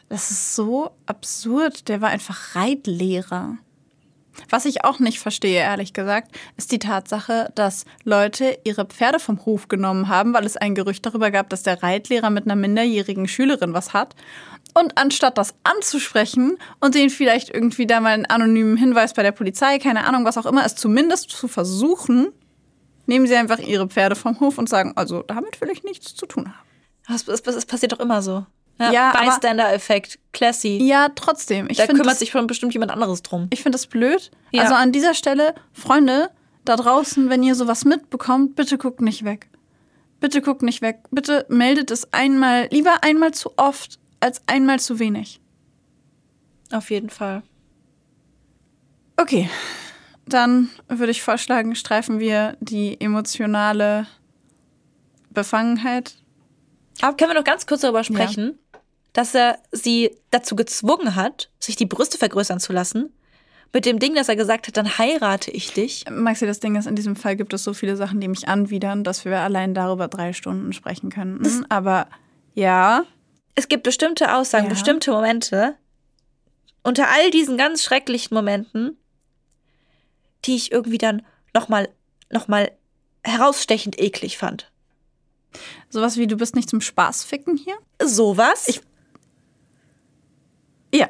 [0.08, 1.88] Das ist so absurd.
[1.88, 3.58] Der war einfach Reitlehrer.
[4.50, 9.44] Was ich auch nicht verstehe, ehrlich gesagt, ist die Tatsache, dass Leute ihre Pferde vom
[9.44, 13.28] Hof genommen haben, weil es ein Gerücht darüber gab, dass der Reitlehrer mit einer minderjährigen
[13.28, 14.14] Schülerin was hat.
[14.74, 19.32] Und anstatt das anzusprechen und denen vielleicht irgendwie da mal einen anonymen Hinweis bei der
[19.32, 22.28] Polizei, keine Ahnung, was auch immer, es zumindest zu versuchen,
[23.06, 26.26] nehmen sie einfach ihre Pferde vom Hof und sagen, also damit will ich nichts zu
[26.26, 26.66] tun haben.
[27.24, 28.44] Das, passiert doch immer so.
[28.78, 30.78] Ja, Ja, Bystander-Effekt, classy.
[30.82, 31.68] Ja, trotzdem.
[31.70, 33.46] Ich da kümmert das- sich schon bestimmt jemand anderes drum.
[33.50, 34.30] Ich finde das blöd.
[34.52, 34.62] Ja.
[34.62, 36.30] Also an dieser Stelle, Freunde,
[36.64, 39.48] da draußen, wenn ihr sowas mitbekommt, bitte guckt nicht weg.
[40.20, 41.00] Bitte guckt nicht weg.
[41.10, 45.40] Bitte meldet es einmal, lieber einmal zu oft als einmal zu wenig.
[46.72, 47.42] Auf jeden Fall.
[49.16, 49.48] Okay,
[50.26, 54.06] dann würde ich vorschlagen, streifen wir die emotionale
[55.30, 56.16] Befangenheit
[57.00, 57.16] ab.
[57.18, 58.54] Können wir noch ganz kurz darüber sprechen, ja.
[59.16, 63.14] Dass er sie dazu gezwungen hat, sich die Brüste vergrößern zu lassen?
[63.72, 66.04] Mit dem Ding, dass er gesagt hat, dann heirate ich dich.
[66.10, 69.04] Maxi, das Ding ist, in diesem Fall gibt es so viele Sachen, die mich anwidern,
[69.04, 71.42] dass wir allein darüber drei Stunden sprechen könnten.
[71.42, 72.08] Das Aber
[72.52, 73.04] ja.
[73.54, 74.70] Es gibt bestimmte Aussagen, ja.
[74.70, 75.76] bestimmte Momente,
[76.82, 78.98] unter all diesen ganz schrecklichen Momenten,
[80.44, 81.22] die ich irgendwie dann
[81.54, 81.88] nochmal
[82.30, 82.70] noch mal
[83.24, 84.70] herausstechend eklig fand.
[85.88, 87.76] Sowas wie, du bist nicht zum Spaß ficken hier?
[88.02, 88.68] Sowas?
[88.68, 88.82] Ich.
[90.96, 91.08] Ja.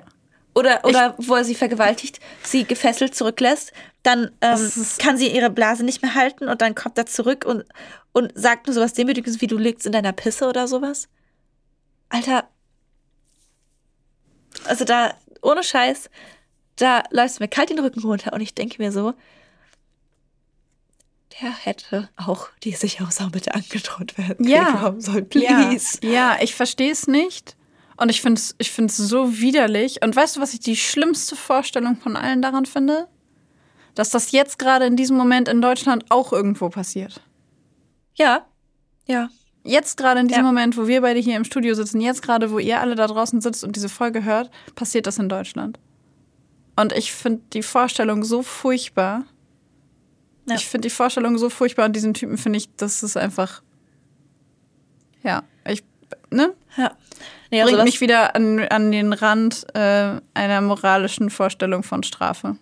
[0.55, 3.73] Oder, oder ich, wo er sie vergewaltigt, sie gefesselt zurücklässt,
[4.03, 7.65] dann ähm, kann sie ihre Blase nicht mehr halten und dann kommt er zurück und,
[8.13, 11.09] und sagt nur sowas Demütiges wie du liegst in deiner Pisse oder sowas.
[12.09, 12.49] Alter.
[14.65, 15.13] Also da,
[15.43, 16.09] ohne Scheiß,
[16.77, 19.13] da läuft mir kalt den Rücken runter und ich denke mir so,
[21.41, 24.49] der hätte auch die Sicherungssau bitte angedroht werden.
[24.49, 25.99] Ja, soll, please.
[26.03, 27.56] Ja, ja ich verstehe es nicht.
[27.97, 30.03] Und ich finde es ich find's so widerlich.
[30.03, 33.09] Und weißt du, was ich die schlimmste Vorstellung von allen daran finde?
[33.95, 37.23] Dass das jetzt gerade in diesem Moment in Deutschland auch irgendwo passiert.
[38.15, 38.47] Ja,
[39.07, 39.31] ja.
[39.65, 40.47] Jetzt gerade in diesem ja.
[40.47, 43.41] Moment, wo wir beide hier im Studio sitzen, jetzt gerade, wo ihr alle da draußen
[43.41, 45.81] sitzt und diese Folge hört, passiert das in Deutschland.
[46.77, 49.25] Und ich finde die Vorstellung so furchtbar.
[50.49, 50.55] Ja.
[50.55, 53.63] Ich finde die Vorstellung so furchtbar und diesen Typen finde ich, das ist einfach.
[55.25, 55.43] Ja.
[56.31, 56.55] Ne?
[56.77, 56.97] Ja.
[57.51, 62.57] Nee, also Bringt mich wieder an, an den Rand äh, einer moralischen Vorstellung von Strafe.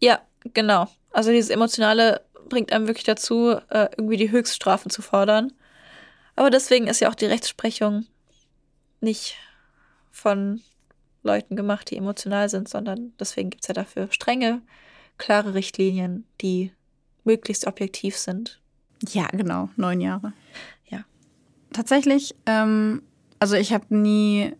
[0.00, 0.20] Ja,
[0.54, 0.88] genau.
[1.10, 5.52] Also dieses Emotionale bringt einem wirklich dazu, äh, irgendwie die Höchststrafen zu fordern.
[6.34, 8.06] Aber deswegen ist ja auch die Rechtsprechung
[9.00, 9.36] nicht
[10.10, 10.62] von
[11.22, 14.62] Leuten gemacht, die emotional sind, sondern deswegen gibt es ja dafür strenge,
[15.18, 16.72] klare Richtlinien, die
[17.24, 18.60] möglichst objektiv sind.
[19.08, 20.32] Ja, genau, neun Jahre.
[21.72, 23.02] Tatsächlich, ähm,
[23.38, 24.52] also ich habe nie,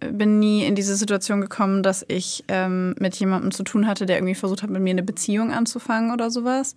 [0.00, 4.16] bin nie in diese Situation gekommen, dass ich ähm, mit jemandem zu tun hatte, der
[4.16, 6.76] irgendwie versucht hat, mit mir eine Beziehung anzufangen oder sowas.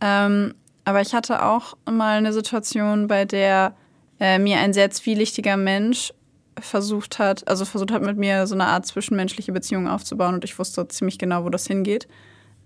[0.00, 0.54] Ähm,
[0.84, 3.74] aber ich hatte auch mal eine Situation, bei der
[4.20, 6.12] äh, mir ein sehr zwielichtiger Mensch
[6.60, 10.58] versucht hat, also versucht hat, mit mir so eine Art zwischenmenschliche Beziehung aufzubauen und ich
[10.58, 12.08] wusste ziemlich genau, wo das hingeht.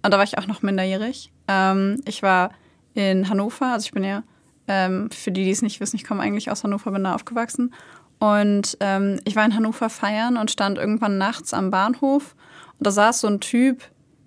[0.02, 1.32] Und da war ich auch noch minderjährig.
[1.48, 2.50] Ähm, ich war
[2.94, 4.22] in Hannover, also ich bin ja,
[4.68, 7.74] ähm, für die, die es nicht wissen, ich komme eigentlich aus Hannover, bin da aufgewachsen.
[8.18, 12.34] Und ähm, ich war in Hannover feiern und stand irgendwann nachts am Bahnhof
[12.78, 13.82] und da saß so ein Typ,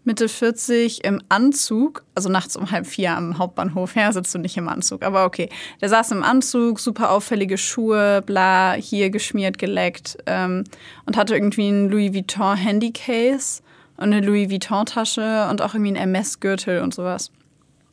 [0.06, 4.58] Mitte 40 im Anzug, also nachts um halb vier am Hauptbahnhof, ja, sitzt du nicht
[4.58, 5.50] im Anzug, aber okay.
[5.82, 10.64] Der saß im Anzug, super auffällige Schuhe, bla, hier geschmiert, geleckt ähm,
[11.06, 13.62] und hatte irgendwie ein Louis Vuitton Handycase
[13.98, 17.32] und eine Louis Vuitton Tasche und auch irgendwie ein MS-Gürtel und sowas.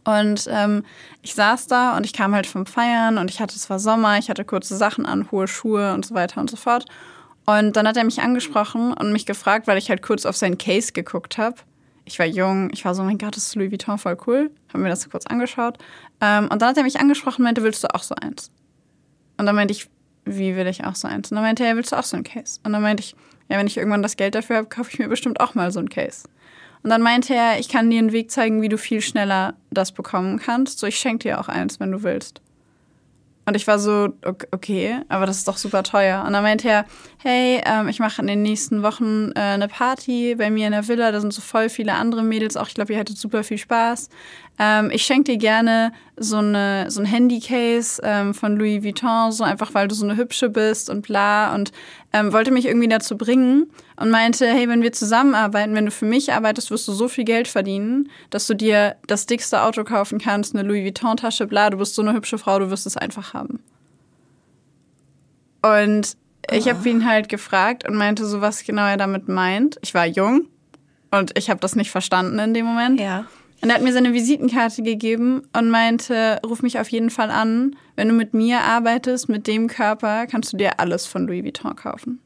[0.07, 0.85] Und ähm,
[1.21, 4.19] ich saß da und ich kam halt vom Feiern und ich hatte, es war Sommer,
[4.19, 6.87] ich hatte kurze Sachen an, hohe Schuhe und so weiter und so fort.
[7.45, 10.57] Und dann hat er mich angesprochen und mich gefragt, weil ich halt kurz auf sein
[10.57, 11.57] Case geguckt habe
[12.07, 14.51] ich war jung, ich war so, mein Gott, das ist Louis Vuitton voll cool.
[14.73, 15.77] Haben mir das kurz angeschaut.
[16.21, 18.51] Ähm, und dann hat er mich angesprochen und meinte, willst du auch so eins?
[19.37, 19.91] Und dann meinte ich,
[20.25, 21.31] wie will ich auch so eins?
[21.31, 22.61] Und dann meinte er, willst du auch so ein Case?
[22.63, 23.17] Und dann meinte ich,
[23.49, 25.81] ja, wenn ich irgendwann das Geld dafür habe, kaufe ich mir bestimmt auch mal so
[25.81, 26.29] ein Case.
[26.87, 29.91] Und dann meinte er, ich kann dir einen Weg zeigen, wie du viel schneller das
[29.91, 30.79] bekommen kannst.
[30.79, 32.41] So, ich schenke dir auch eins, wenn du willst.
[33.45, 34.11] Und ich war so,
[34.53, 36.23] okay, aber das ist doch super teuer.
[36.25, 36.85] Und dann meinte er,
[37.19, 40.87] hey, ähm, ich mache in den nächsten Wochen äh, eine Party bei mir in der
[40.87, 41.11] Villa.
[41.11, 42.69] Da sind so voll viele andere Mädels auch.
[42.69, 44.09] Ich glaube, ihr hättet super viel Spaß.
[44.61, 49.45] Ähm, ich schenke dir gerne so, eine, so ein Handycase ähm, von Louis Vuitton, so
[49.45, 51.55] einfach, weil du so eine hübsche bist und bla.
[51.55, 51.73] Und
[52.13, 56.07] ähm, wollte mich irgendwie dazu bringen und meinte, hey, wenn wir zusammenarbeiten, wenn du für
[56.07, 60.19] mich arbeitest, wirst du so viel Geld verdienen, dass du dir das dickste Auto kaufen
[60.19, 63.35] kannst, eine Louis Vuitton-Tasche, bla, du bist so eine hübsche Frau, du wirst es einfach
[63.35, 63.61] haben.
[65.63, 66.17] Und
[66.51, 69.79] ich habe ihn halt gefragt und meinte so, was genau er damit meint.
[69.83, 70.47] Ich war jung
[71.11, 73.01] und ich habe das nicht verstanden in dem Moment.
[73.01, 73.27] Ja.
[73.63, 77.77] Und er hat mir seine Visitenkarte gegeben und meinte, ruf mich auf jeden Fall an.
[77.97, 81.75] Wenn du mit mir arbeitest, mit dem Körper, kannst du dir alles von Louis Vuitton
[81.75, 82.21] kaufen.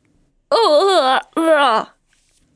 [0.51, 1.17] Oh,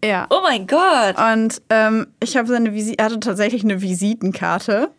[0.05, 0.27] ja.
[0.31, 1.17] Oh mein Gott.
[1.19, 4.91] Und ähm, ich habe seine Visite, er hatte tatsächlich eine Visitenkarte.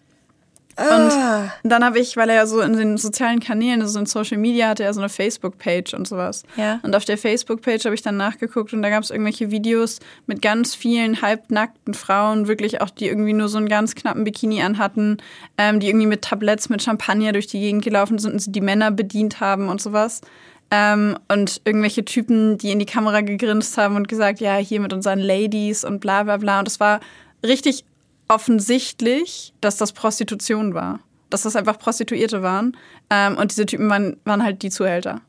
[0.78, 1.52] Ah.
[1.64, 4.38] Und dann habe ich, weil er ja so in den sozialen Kanälen, also in Social
[4.38, 6.44] Media, hatte er so eine Facebook-Page und sowas.
[6.58, 6.80] Ja.
[6.84, 10.42] Und auf der Facebook-Page habe ich dann nachgeguckt und da gab es irgendwelche Videos mit
[10.42, 15.18] ganz vielen halbnackten Frauen, wirklich auch, die irgendwie nur so einen ganz knappen Bikini anhatten,
[15.58, 18.62] ähm, die irgendwie mit Tabletts, mit Champagner durch die Gegend gelaufen sind und sie die
[18.62, 20.22] Männer bedient haben und sowas.
[20.72, 24.92] Ähm, und irgendwelche Typen, die in die Kamera gegrinst haben und gesagt, ja, hier mit
[24.92, 26.60] unseren Ladies und bla bla bla.
[26.60, 27.00] Und es war
[27.46, 27.86] richtig
[28.28, 31.00] offensichtlich, dass das Prostitution war.
[31.32, 32.78] dass das einfach Prostituierte waren.
[33.10, 35.22] Ähm, und diese Typen waren, waren halt die Zuhälter.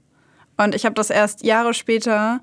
[0.57, 2.40] Und ich habe das erst Jahre später,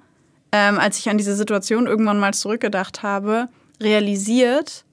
[0.52, 3.48] ähm, als ich an diese Situation irgendwann mal zurückgedacht habe,
[3.80, 4.86] realisiert,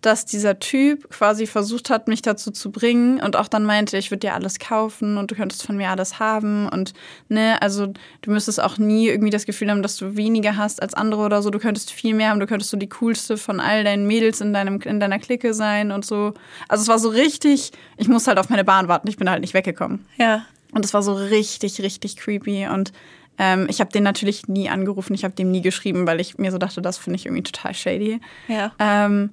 [0.00, 4.10] dass dieser Typ quasi versucht hat, mich dazu zu bringen und auch dann meinte, ich
[4.10, 6.94] würde dir alles kaufen und du könntest von mir alles haben und
[7.28, 7.92] ne, also
[8.22, 11.42] du müsstest auch nie irgendwie das Gefühl haben, dass du weniger hast als andere oder
[11.42, 11.50] so.
[11.50, 14.52] Du könntest viel mehr haben, du könntest so die coolste von all deinen Mädels in
[14.52, 16.32] deinem in deiner Clique sein und so.
[16.68, 19.42] Also es war so richtig, ich musste halt auf meine Bahn warten, ich bin halt
[19.42, 20.06] nicht weggekommen.
[20.16, 20.46] Ja.
[20.72, 22.92] Und es war so richtig, richtig creepy und
[23.38, 26.52] ähm, ich habe den natürlich nie angerufen, ich habe dem nie geschrieben, weil ich mir
[26.52, 28.20] so dachte, das finde ich irgendwie total shady.
[28.48, 28.72] Ja.
[28.78, 29.30] Ähm,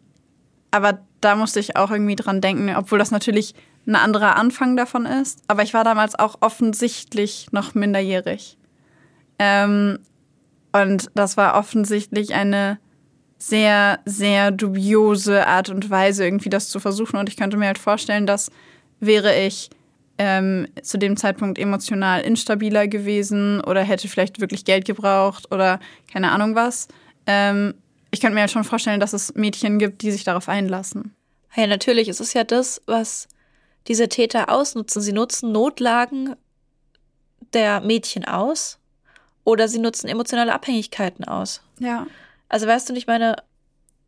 [0.71, 3.55] aber da musste ich auch irgendwie dran denken, obwohl das natürlich
[3.87, 5.41] ein anderer Anfang davon ist.
[5.47, 8.57] Aber ich war damals auch offensichtlich noch minderjährig.
[9.39, 9.99] Ähm,
[10.73, 12.79] und das war offensichtlich eine
[13.37, 17.17] sehr, sehr dubiose Art und Weise, irgendwie das zu versuchen.
[17.17, 18.51] Und ich könnte mir halt vorstellen, dass
[18.99, 19.69] wäre ich
[20.17, 25.79] ähm, zu dem Zeitpunkt emotional instabiler gewesen oder hätte vielleicht wirklich Geld gebraucht oder
[26.11, 26.87] keine Ahnung was,
[27.27, 27.75] ähm,
[28.17, 31.15] ich könnte mir halt schon vorstellen, dass es Mädchen gibt, die sich darauf einlassen.
[31.55, 32.07] Ja, natürlich.
[32.07, 33.27] Es ist ja das, was
[33.87, 35.01] diese Täter ausnutzen.
[35.01, 36.35] Sie nutzen Notlagen
[37.53, 38.79] der Mädchen aus
[39.43, 41.61] oder sie nutzen emotionale Abhängigkeiten aus.
[41.79, 42.07] Ja.
[42.49, 43.35] Also weißt du nicht meine.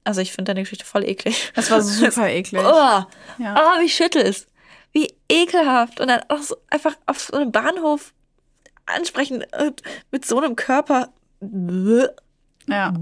[0.04, 1.52] Also ich finde deine Geschichte voll eklig.
[1.56, 2.62] Das war super eklig.
[2.66, 3.04] Oh,
[3.38, 3.56] Ja.
[3.78, 4.48] oh wie schüttelst.
[4.92, 6.00] Wie ekelhaft.
[6.00, 8.14] Und dann auch so einfach auf so einem Bahnhof
[8.86, 9.46] ansprechen
[10.12, 11.10] mit so einem Körper.
[12.70, 12.94] Ja.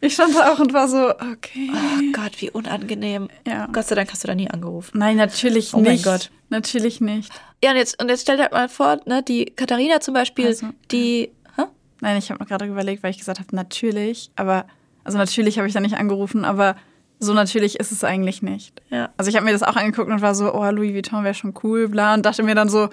[0.00, 1.70] Ich stand da auch und war so, okay.
[1.72, 3.28] Oh Gott, wie unangenehm.
[3.46, 3.66] Ja.
[3.72, 4.98] Gott sei Dank hast du da nie angerufen.
[4.98, 6.04] Nein, natürlich Oh mein nicht.
[6.04, 6.30] Gott.
[6.48, 7.32] Natürlich nicht.
[7.62, 10.46] Ja, und jetzt, und jetzt stell dir halt mal vor, ne, die Katharina zum Beispiel,
[10.46, 11.30] Also, die.
[11.56, 11.62] Hä?
[12.00, 14.66] Nein, ich habe noch gerade überlegt, weil ich gesagt habe, natürlich, aber,
[15.04, 16.76] also natürlich habe ich da nicht angerufen, aber
[17.18, 18.80] so natürlich ist es eigentlich nicht.
[18.90, 19.10] Ja.
[19.16, 21.52] Also ich habe mir das auch angeguckt und war so, oh, Louis Vuitton wäre schon
[21.64, 22.88] cool, bla, und dachte mir dann so,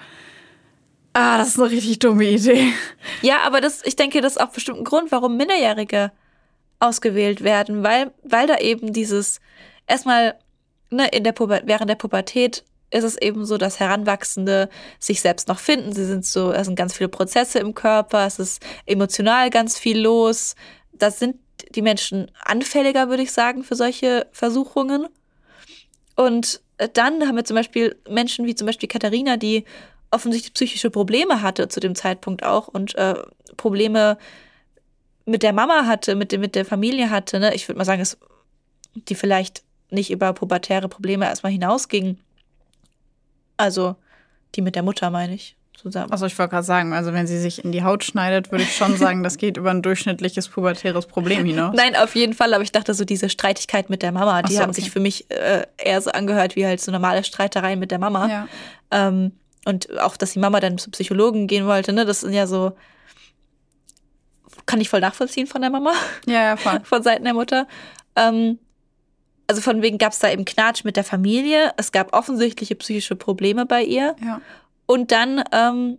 [1.16, 2.72] ah, das ist eine richtig dumme Idee.
[3.22, 6.12] Ja, aber das, ich denke, das ist auch bestimmt ein Grund, warum Minderjährige
[6.78, 9.40] ausgewählt werden, weil, weil da eben dieses,
[9.86, 10.38] erstmal,
[10.90, 15.48] ne, in der Puber während der Pubertät ist es eben so, dass Heranwachsende sich selbst
[15.48, 15.92] noch finden.
[15.92, 19.98] Sie sind so, es sind ganz viele Prozesse im Körper, es ist emotional ganz viel
[19.98, 20.54] los.
[20.92, 21.36] Das sind
[21.74, 25.08] die Menschen anfälliger, würde ich sagen, für solche Versuchungen.
[26.14, 29.64] Und äh, dann haben wir zum Beispiel Menschen wie zum Beispiel Katharina, die
[30.10, 33.14] offensichtlich psychische Probleme hatte zu dem Zeitpunkt auch und äh,
[33.56, 34.18] Probleme
[35.24, 37.40] mit der Mama hatte, mit, dem, mit der Familie hatte.
[37.40, 37.54] Ne?
[37.54, 38.16] Ich würde mal sagen, es,
[38.94, 42.18] die vielleicht nicht über pubertäre Probleme erstmal hinausgingen.
[43.56, 43.96] Also
[44.54, 46.10] die mit der Mutter, meine ich, zusammen.
[46.10, 48.74] Also ich wollte gerade sagen, also wenn sie sich in die Haut schneidet, würde ich
[48.74, 51.74] schon sagen, das geht über ein durchschnittliches pubertäres Problem hinaus.
[51.76, 54.60] Nein, auf jeden Fall, aber ich dachte so, diese Streitigkeit mit der Mama, die so,
[54.60, 54.80] haben okay.
[54.80, 58.28] sich für mich äh, eher so angehört wie halt so normale Streitereien mit der Mama.
[58.28, 58.48] Ja.
[58.90, 59.32] Ähm,
[59.66, 62.72] und auch, dass die Mama dann zum Psychologen gehen wollte, ne, das sind ja so,
[64.64, 65.92] kann ich voll nachvollziehen von der Mama,
[66.26, 66.80] Ja, ja, voll.
[66.84, 67.66] von Seiten der Mutter.
[68.16, 68.58] Ähm,
[69.46, 73.14] also von wegen gab es da eben Knatsch mit der Familie, es gab offensichtliche psychische
[73.16, 74.16] Probleme bei ihr.
[74.24, 74.40] Ja.
[74.86, 75.98] Und dann ähm,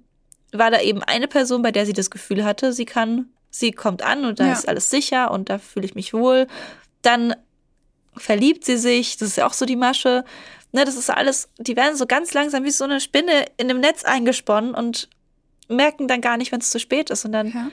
[0.51, 4.01] war da eben eine Person, bei der sie das Gefühl hatte, sie kann, sie kommt
[4.01, 4.53] an und da Ja.
[4.53, 6.47] ist alles sicher und da fühle ich mich wohl.
[7.01, 7.35] Dann
[8.17, 10.25] verliebt sie sich, das ist ja auch so die Masche.
[10.77, 13.79] Ne, das ist alles, die werden so ganz langsam wie so eine Spinne in einem
[13.79, 15.09] Netz eingesponnen und
[15.67, 17.25] merken dann gar nicht, wenn es zu spät ist.
[17.25, 17.67] Und dann Ja.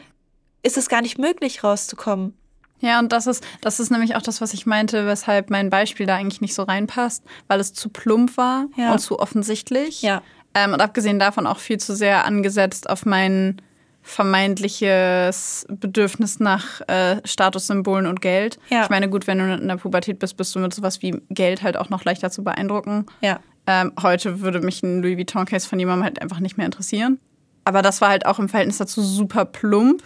[0.62, 2.34] ist es gar nicht möglich, rauszukommen.
[2.80, 6.07] Ja, und das ist, das ist nämlich auch das, was ich meinte, weshalb mein Beispiel
[6.07, 8.92] da eigentlich nicht so reinpasst, weil es zu plump war Ja.
[8.92, 10.00] und zu offensichtlich.
[10.02, 10.22] Ja.
[10.55, 13.61] Ähm, und abgesehen davon auch viel zu sehr angesetzt auf mein
[14.05, 18.59] vermeintliches Bedürfnis nach äh, Statussymbolen und Geld.
[18.68, 18.84] Ja.
[18.84, 21.62] Ich meine, gut, wenn du in der Pubertät bist, bist du mit sowas wie Geld
[21.62, 23.07] halt auch noch leichter zu beeindrucken.
[23.22, 23.40] Ja.
[23.66, 27.18] Ähm, heute würde mich ein Louis Vuitton-Case von jemandem halt einfach nicht mehr interessieren.
[27.64, 30.02] Aber das war halt auch im Verhältnis dazu super plump.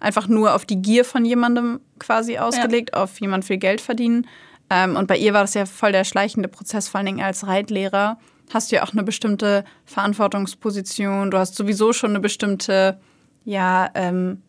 [0.00, 4.26] Einfach nur auf die Gier von jemandem quasi ausgelegt, auf jemand viel Geld verdienen.
[4.70, 7.46] Ähm, und bei ihr war das ja voll der schleichende Prozess, vor allen Dingen als
[7.46, 8.18] Reitlehrer.
[8.52, 11.30] Hast du ja auch eine bestimmte Verantwortungsposition.
[11.30, 12.98] Du hast sowieso schon eine bestimmte,
[13.46, 14.42] ja, ähm,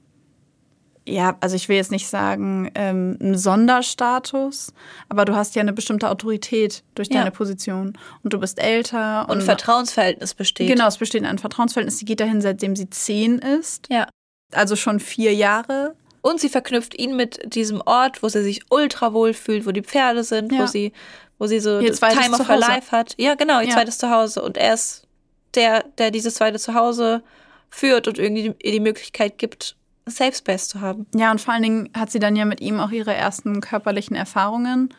[1.08, 4.74] ja, also ich will jetzt nicht sagen, ähm, einen Sonderstatus,
[5.08, 7.20] aber du hast ja eine bestimmte Autorität durch Ja.
[7.20, 7.98] deine Position.
[8.24, 9.30] Und du bist älter.
[9.30, 10.68] Und Vertrauensverhältnis besteht.
[10.68, 12.00] Genau, es besteht ein Vertrauensverhältnis.
[12.00, 13.88] Sie geht dahin, seitdem sie zehn ist.
[13.90, 14.10] Ja.
[14.52, 15.96] Also schon vier Jahre.
[16.22, 19.84] Und sie verknüpft ihn mit diesem Ort, wo sie sich ultra wohl fühlt, wo die
[19.84, 20.68] Pferde sind, wo Ja.
[20.68, 20.92] sie,
[21.38, 23.14] wo sie so Time of her life hat.
[23.18, 23.76] Ja, genau, ihr Ja.
[23.76, 24.42] zweites Zuhause.
[24.42, 25.08] Und er ist
[25.54, 27.24] der, der dieses zweite Zuhause
[27.70, 31.06] führt und irgendwie ihr die Möglichkeit gibt, Safe Space zu haben.
[31.16, 34.16] Ja, und vor allen Dingen hat sie dann ja mit ihm auch ihre ersten körperlichen
[34.16, 34.90] Erfahrungen.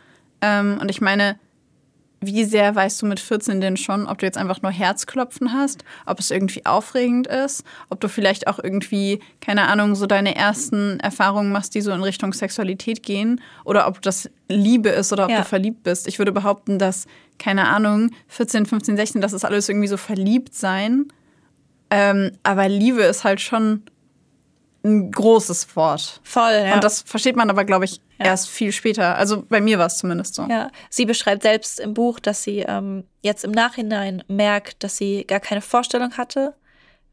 [0.42, 1.38] Ähm, und ich meine,
[2.20, 5.84] wie sehr weißt du mit 14 denn schon, ob du jetzt einfach nur Herzklopfen hast,
[6.04, 10.98] ob es irgendwie aufregend ist, ob du vielleicht auch irgendwie, keine Ahnung, so deine ersten
[11.00, 15.30] Erfahrungen machst, die so in Richtung Sexualität gehen oder ob das Liebe ist oder ob
[15.30, 15.38] Ja.
[15.38, 16.08] du verliebt bist.
[16.08, 17.06] Ich würde behaupten, dass,
[17.38, 21.06] keine Ahnung, 14, 15, 16, das ist alles irgendwie so verliebt sein.
[21.90, 23.82] Ähm, aber Liebe ist halt schon
[24.84, 26.20] ein großes Wort.
[26.22, 26.74] Voll, ja.
[26.74, 28.26] Und das versteht man aber, glaube ich, Ja.
[28.26, 29.16] erst viel später.
[29.16, 30.46] Also bei mir war es zumindest so.
[30.48, 35.24] Ja, sie beschreibt selbst im Buch, dass sie ähm, jetzt im Nachhinein merkt, dass sie
[35.26, 36.54] gar keine Vorstellung hatte,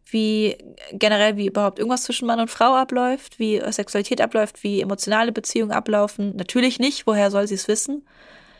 [0.07, 0.57] wie
[0.91, 5.71] generell, wie überhaupt irgendwas zwischen Mann und Frau abläuft, wie Sexualität abläuft, wie emotionale Beziehungen
[5.71, 6.35] ablaufen.
[6.35, 8.05] Natürlich nicht, woher soll sie es wissen?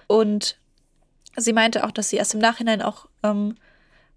[0.08, 0.58] Und
[1.38, 3.56] sie meinte auch, dass sie erst im Nachhinein auch ähm,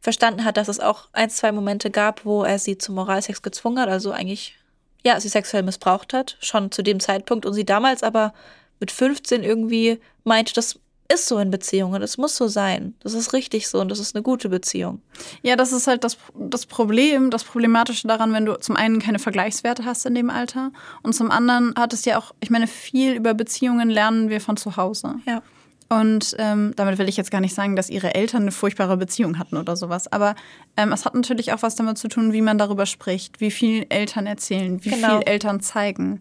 [0.01, 3.81] verstanden hat, dass es auch ein, zwei Momente gab, wo er sie zum Moralsex gezwungen
[3.81, 4.57] hat, also eigentlich,
[5.05, 8.33] ja, sie sexuell missbraucht hat, schon zu dem Zeitpunkt und sie damals aber
[8.81, 10.79] mit 15 irgendwie meinte, das
[11.13, 14.15] ist so in Beziehungen, das muss so sein, das ist richtig so und das ist
[14.15, 15.01] eine gute Beziehung.
[15.43, 19.19] Ja, das ist halt das, das Problem, das Problematische daran, wenn du zum einen keine
[19.19, 20.71] Vergleichswerte hast in dem Alter
[21.03, 24.59] und zum anderen hat es ja auch, ich meine, viel über Beziehungen lernen wir von
[24.59, 25.15] zu Hause.
[25.27, 25.43] Ja.
[25.89, 29.39] Und ähm, damit will ich jetzt gar nicht sagen, dass ihre Eltern eine furchtbare Beziehung
[29.39, 30.11] hatten oder sowas.
[30.13, 30.35] Aber
[30.77, 33.87] ähm, es hat natürlich auch was damit zu tun, wie man darüber spricht, wie viel
[33.89, 35.19] Eltern erzählen, wie Genau.
[35.19, 36.21] viel Eltern zeigen.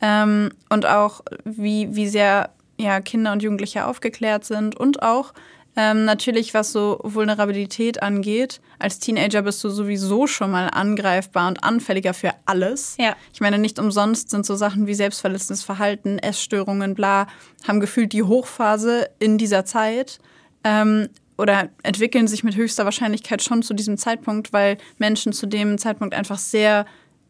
[0.00, 4.76] Ähm, und auch wie, wie sehr ja, Kinder und Jugendliche aufgeklärt sind.
[4.76, 5.32] Und auch
[5.78, 8.60] ähm, natürlich, was so Vulnerabilität angeht.
[8.80, 12.96] Als Teenager bist du sowieso schon mal angreifbar und anfälliger für alles.
[12.98, 13.14] Ja.
[13.32, 17.28] Ich meine, nicht umsonst sind so Sachen wie selbstverletzendes Verhalten, Essstörungen, bla,
[17.66, 20.18] haben gefühlt die Hochphase in dieser Zeit.
[20.64, 25.78] Ähm, oder entwickeln sich mit höchster Wahrscheinlichkeit schon zu diesem Zeitpunkt, weil Menschen zu dem
[25.78, 26.86] Zeitpunkt einfach sehr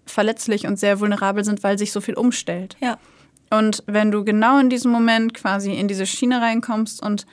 [0.06, 2.78] verletzlich und sehr vulnerabel sind, weil sich so viel umstellt.
[2.80, 2.96] Ja.
[3.50, 7.26] Und wenn du genau in diesem Moment quasi in diese Schiene reinkommst und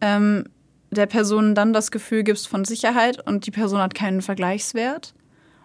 [0.00, 0.44] ähm,
[0.92, 5.14] der Person dann das Gefühl gibst von Sicherheit und die Person hat keinen Vergleichswert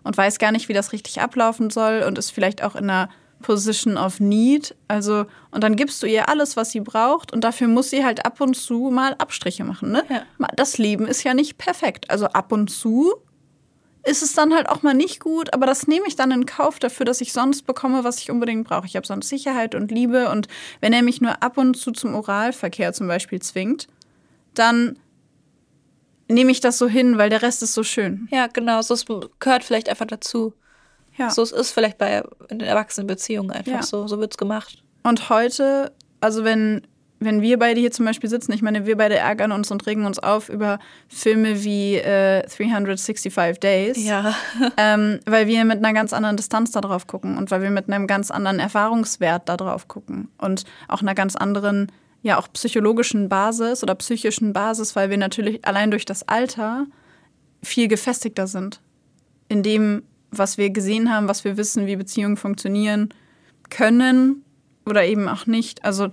[0.03, 3.09] und weiß gar nicht, wie das richtig ablaufen soll und ist vielleicht auch in einer
[3.41, 4.75] Position of Need.
[4.87, 8.25] Also, und dann gibst du ihr alles, was sie braucht und dafür muss sie halt
[8.25, 9.91] ab und zu mal Abstriche machen.
[9.91, 10.03] Ne?
[10.09, 10.23] Ja.
[10.55, 12.09] Das Leben ist ja nicht perfekt.
[12.09, 13.13] Also ab und zu
[14.05, 16.79] ist es dann halt auch mal nicht gut, aber das nehme ich dann in Kauf
[16.79, 18.85] dafür, dass ich sonst bekomme, was ich unbedingt brauche.
[18.85, 20.47] Ich habe sonst Sicherheit und Liebe und
[20.79, 23.89] wenn er mich nur ab und zu zum Oralverkehr zum Beispiel zwingt,
[24.53, 24.97] dann
[26.27, 28.27] nehme ich das so hin, weil der Rest ist so schön.
[28.31, 29.05] Ja, genau, so es
[29.39, 30.53] gehört vielleicht einfach dazu.
[31.17, 31.29] Ja.
[31.29, 33.83] So es ist vielleicht bei in den Erwachsenenbeziehungen einfach Ja.
[33.83, 34.83] so, so wird's gemacht.
[35.03, 36.83] Und heute, also wenn,
[37.19, 40.05] wenn wir beide hier zum Beispiel sitzen, ich meine, wir beide ärgern uns und regen
[40.05, 44.03] uns auf über Filme wie äh, 365 Days.
[44.03, 44.35] Ja.
[44.77, 47.89] ähm, weil wir mit einer ganz anderen Distanz da drauf gucken und weil wir mit
[47.89, 51.91] einem ganz anderen Erfahrungswert da drauf gucken und auch einer ganz anderen,
[52.23, 56.87] ja auch psychologischen Basis oder psychischen Basis, weil wir natürlich allein durch das Alter
[57.63, 58.81] viel gefestigter sind
[59.49, 63.13] in dem, was wir gesehen haben, was wir wissen, wie Beziehungen funktionieren
[63.69, 64.43] können
[64.85, 65.85] oder eben auch nicht.
[65.85, 66.09] Also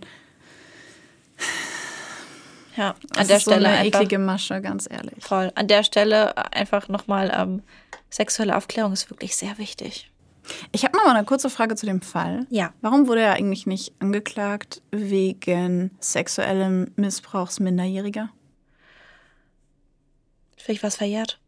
[2.76, 5.22] Ja, an der ist so Stelle eine einfach eklige Masche, ganz ehrlich.
[5.22, 5.52] voll.
[5.55, 7.62] An der Stelle einfach nochmal ähm,
[8.11, 10.11] sexuelle Aufklärung ist wirklich sehr wichtig.
[10.72, 12.47] Ich habe noch mal eine kurze Frage zu dem Fall.
[12.51, 12.72] Ja.
[12.80, 18.30] Warum wurde er eigentlich nicht angeklagt wegen sexuellem Missbrauchs Minderjähriger?
[20.57, 21.40] Vielleicht was verjährt.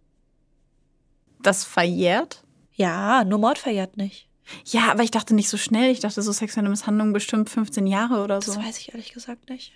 [1.42, 2.42] Das verjährt?
[2.74, 4.28] Ja, nur Mord verjährt nicht.
[4.64, 5.90] Ja, aber ich dachte nicht so schnell.
[5.90, 8.56] Ich dachte so sexuelle Misshandlung bestimmt 15 Jahre oder Das so.
[8.62, 9.72] weiß ich ehrlich gesagt nicht.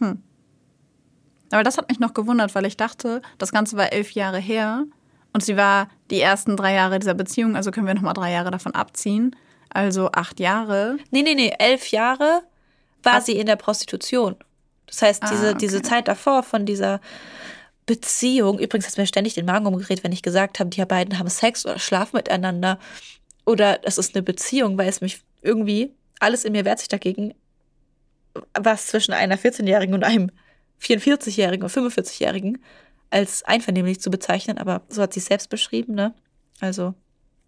[0.00, 4.84] Aber das hat mich noch gewundert, weil ich dachte, das Ganze war elf Jahre her
[5.36, 8.32] und sie war die ersten drei Jahre dieser Beziehung, also können wir noch mal drei
[8.32, 9.36] Jahre davon abziehen.
[9.68, 10.96] Also acht Jahre.
[11.10, 12.40] Nee, nee, nee, elf Jahre
[13.02, 14.36] war Ab- sie in der Prostitution.
[14.86, 15.58] Das heißt, Ah, diese, okay.
[15.58, 17.02] diese Zeit davor von dieser
[17.84, 21.18] Beziehung, übrigens hat es mir ständig den Magen umgedreht, wenn ich gesagt habe, die beiden
[21.18, 22.78] haben Sex oder schlafen miteinander
[23.44, 27.34] oder es ist eine Beziehung, weil es mich irgendwie, alles in mir wehrt sich dagegen,
[28.58, 30.30] was zwischen einer 14-Jährigen und einem
[30.80, 32.58] 44-Jährigen oder 45-Jährigen
[33.10, 36.14] als einvernehmlich zu bezeichnen, aber so hat sie es selbst beschrieben, ne?
[36.60, 36.94] Also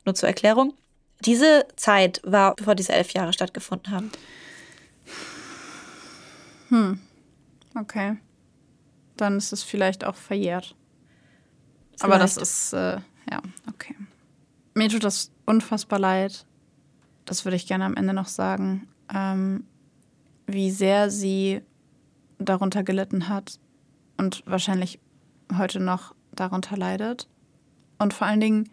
[0.04, 0.74] nur zur Erklärung.
[1.24, 4.10] Diese Zeit war, bevor diese elf Jahre stattgefunden haben.
[7.74, 8.16] Okay.
[9.16, 10.74] Dann ist es vielleicht auch verjährt.
[12.00, 12.48] Aber das Vielleicht.
[12.48, 13.00] ist, äh,
[13.30, 13.96] ja, okay.
[14.74, 16.46] Mir tut das unfassbar leid.
[17.24, 18.88] Das würde ich gerne am Ende noch sagen.
[19.12, 19.64] Ähm,
[20.46, 21.62] wie sehr sie
[22.38, 23.58] darunter gelitten hat
[24.16, 25.00] und wahrscheinlich
[25.56, 27.28] heute noch darunter leidet.
[27.98, 28.70] Und vor allen Dingen,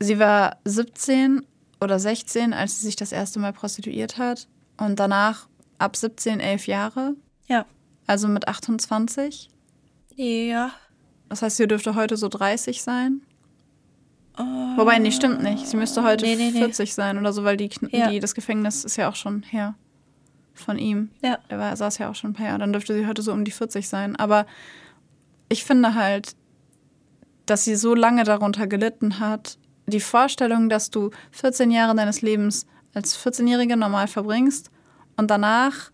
[0.00, 1.46] sie war 17
[1.80, 4.48] oder 16, als sie sich das erste Mal prostituiert hat.
[4.76, 7.14] Und danach ab 17, 11 Jahre.
[7.46, 7.64] Ja.
[8.06, 9.48] also mit 28.
[10.16, 10.72] Ja.
[11.28, 13.22] Das heißt, sie dürfte heute so 30 sein.
[14.38, 15.66] Uh, Wobei, nee, stimmt nicht.
[15.66, 16.92] Sie müsste heute nee, nee, 40 nee.
[16.92, 18.10] sein oder so, weil die, ja.
[18.10, 19.74] die, das Gefängnis ist ja auch schon her
[20.54, 21.10] von ihm.
[21.22, 21.38] Ja.
[21.48, 22.58] Er war, saß ja auch schon ein paar Jahre.
[22.58, 24.16] Dann dürfte sie heute so um die 40 sein.
[24.16, 24.46] Aber
[25.48, 26.32] ich finde halt,
[27.46, 29.58] dass sie so lange darunter gelitten hat.
[29.86, 34.70] Die Vorstellung, dass du 14 Jahre deines Lebens als 14-Jährige normal verbringst
[35.16, 35.90] und danach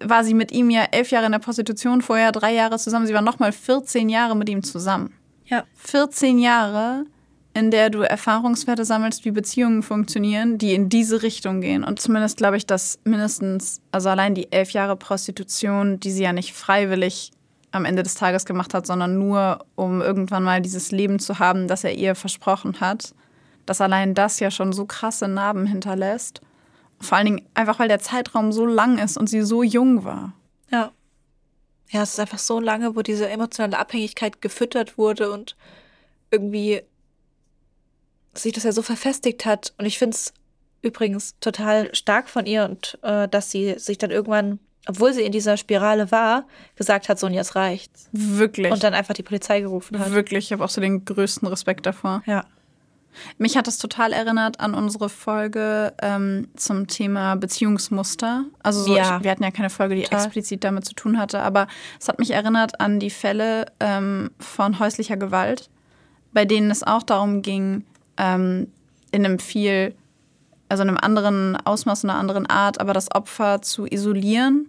[0.00, 3.06] war sie mit ihm ja elf Jahre in der Prostitution, vorher drei Jahre zusammen.
[3.06, 5.14] Sie war nochmal 14 Jahre mit ihm zusammen.
[5.46, 5.64] Ja.
[5.76, 7.06] 14 Jahre,
[7.54, 11.84] in der du Erfahrungswerte sammelst, wie Beziehungen funktionieren, die in diese Richtung gehen.
[11.84, 16.32] Und zumindest glaube ich, dass mindestens, also allein die elf Jahre Prostitution, die sie ja
[16.32, 17.30] nicht freiwillig
[17.74, 21.68] am Ende des Tages gemacht hat, sondern nur, um irgendwann mal dieses Leben zu haben,
[21.68, 23.14] das er ihr versprochen hat,
[23.66, 26.40] dass allein das ja schon so krasse Narben hinterlässt.
[27.00, 30.32] Vor allen Dingen einfach, weil der Zeitraum so lang ist und sie so jung war.
[30.70, 30.92] Ja.
[31.90, 35.56] Ja, es ist einfach so lange, wo diese emotionale Abhängigkeit gefüttert wurde und
[36.30, 36.82] irgendwie
[38.34, 39.74] sich das ja so verfestigt hat.
[39.78, 40.32] Und ich finde es
[40.82, 45.32] übrigens total stark von ihr und äh, dass sie sich dann irgendwann, obwohl sie in
[45.32, 46.44] dieser Spirale war,
[46.76, 47.90] gesagt hat, Sonja, es reicht.
[48.12, 48.70] Wirklich.
[48.70, 50.12] Und dann einfach die Polizei gerufen hat.
[50.12, 52.22] Wirklich, ich habe auch so den größten Respekt davor.
[52.26, 52.44] Ja.
[53.38, 58.44] Mich hat das total erinnert an unsere Folge ähm, zum Thema Beziehungsmuster.
[58.62, 59.18] Also so, ja.
[59.18, 60.24] ich, wir hatten ja keine Folge, die total.
[60.24, 61.68] explizit damit zu tun hatte, aber
[62.00, 65.70] es hat mich erinnert an die Fälle ähm, von häuslicher Gewalt,
[66.32, 67.84] bei denen es auch darum ging,
[68.16, 68.66] ähm,
[69.12, 69.94] in einem viel,
[70.68, 74.68] also in einem anderen Ausmaß, einer anderen Art, aber das Opfer zu isolieren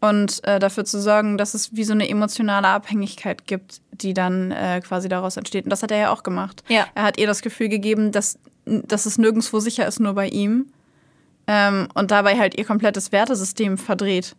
[0.00, 4.50] und äh, dafür zu sorgen, dass es wie so eine emotionale Abhängigkeit gibt, die dann
[4.50, 5.64] äh, quasi daraus entsteht.
[5.64, 6.62] Und das hat er ja auch gemacht.
[6.68, 6.86] Ja.
[6.94, 10.66] Er hat ihr das Gefühl gegeben, dass, dass es nirgendwo sicher ist, nur bei ihm.
[11.46, 14.36] Ähm, und dabei halt ihr komplettes Wertesystem verdreht.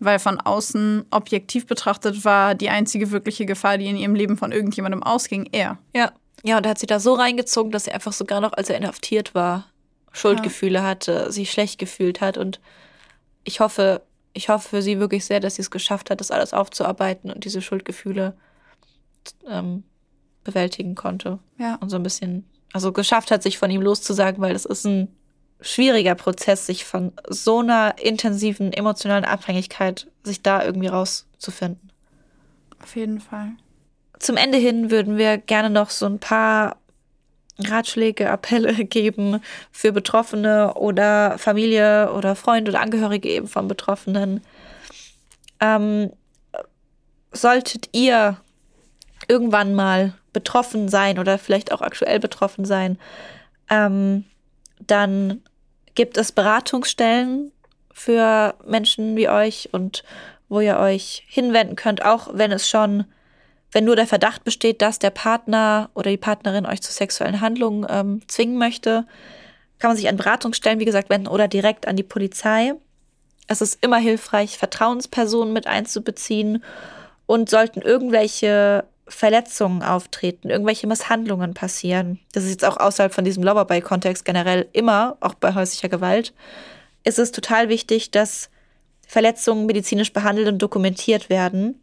[0.00, 4.52] Weil von außen objektiv betrachtet war die einzige wirkliche Gefahr, die in ihrem Leben von
[4.52, 5.78] irgendjemandem ausging, er.
[5.94, 6.12] Ja.
[6.42, 8.76] Ja, und er hat sie da so reingezogen, dass sie einfach sogar noch, als er
[8.76, 9.66] inhaftiert war,
[10.12, 10.84] Schuldgefühle ja.
[10.84, 12.36] hatte, sich schlecht gefühlt hat.
[12.36, 12.60] Und
[13.44, 14.02] ich hoffe,
[14.34, 17.44] ich hoffe für sie wirklich sehr, dass sie es geschafft hat, das alles aufzuarbeiten und
[17.44, 18.36] diese Schuldgefühle
[19.48, 19.84] ähm,
[20.42, 21.38] bewältigen konnte.
[21.58, 21.76] Ja.
[21.76, 25.08] Und so ein bisschen, also geschafft hat, sich von ihm loszusagen, weil es ist ein
[25.60, 31.90] schwieriger Prozess, sich von so einer intensiven emotionalen Abhängigkeit, sich da irgendwie rauszufinden.
[32.82, 33.52] Auf jeden Fall.
[34.18, 36.76] Zum Ende hin würden wir gerne noch so ein paar
[37.58, 39.40] Ratschläge, Appelle geben
[39.70, 44.42] für Betroffene oder Familie oder Freunde oder Angehörige eben von Betroffenen.
[45.60, 46.10] Ähm,
[47.32, 48.38] solltet ihr
[49.28, 52.98] irgendwann mal betroffen sein oder vielleicht auch aktuell betroffen sein,
[53.70, 54.24] ähm,
[54.80, 55.40] dann
[55.94, 57.52] gibt es Beratungsstellen
[57.92, 60.04] für Menschen wie euch und
[60.48, 63.04] wo ihr euch hinwenden könnt, auch wenn es schon
[63.74, 67.84] wenn nur der Verdacht besteht, dass der Partner oder die Partnerin euch zu sexuellen Handlungen
[67.90, 69.04] ähm, zwingen möchte,
[69.80, 72.74] kann man sich an Beratungsstellen, wie gesagt, wenden oder direkt an die Polizei.
[73.48, 76.62] Es ist immer hilfreich, Vertrauenspersonen mit einzubeziehen
[77.26, 82.20] und sollten irgendwelche Verletzungen auftreten, irgendwelche Misshandlungen passieren.
[82.32, 86.32] Das ist jetzt auch außerhalb von diesem Loverboy-Kontext generell immer, auch bei häuslicher Gewalt.
[87.02, 88.50] Ist es total wichtig, dass
[89.06, 91.80] Verletzungen medizinisch behandelt und dokumentiert werden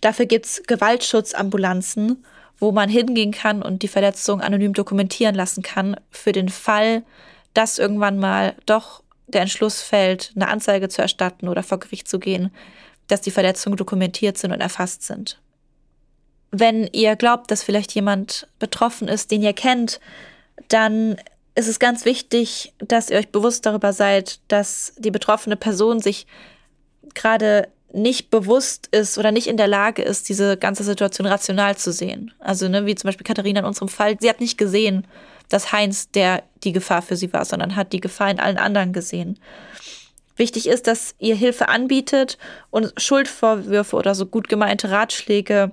[0.00, 2.24] Dafür gibt es Gewaltschutzambulanzen,
[2.58, 7.02] wo man hingehen kann und die Verletzung anonym dokumentieren lassen kann, für den Fall,
[7.54, 12.18] dass irgendwann mal doch der Entschluss fällt, eine Anzeige zu erstatten oder vor Gericht zu
[12.18, 12.50] gehen,
[13.06, 15.40] dass die Verletzungen dokumentiert sind und erfasst sind.
[16.50, 20.00] Wenn ihr glaubt, dass vielleicht jemand betroffen ist, den ihr kennt,
[20.68, 21.16] dann
[21.54, 26.26] ist es ganz wichtig, dass ihr euch bewusst darüber seid, dass die betroffene Person sich
[27.14, 31.92] gerade nicht bewusst ist oder nicht in der Lage ist, diese ganze Situation rational zu
[31.92, 32.32] sehen.
[32.38, 35.06] Also, ne, wie zum Beispiel Katharina in unserem Fall, sie hat nicht gesehen,
[35.48, 38.92] dass Heinz der die Gefahr für sie war, sondern hat die Gefahr in allen anderen
[38.92, 39.38] gesehen.
[40.36, 42.38] Wichtig ist, dass ihr Hilfe anbietet
[42.70, 45.72] und Schuldvorwürfe oder so gut gemeinte Ratschläge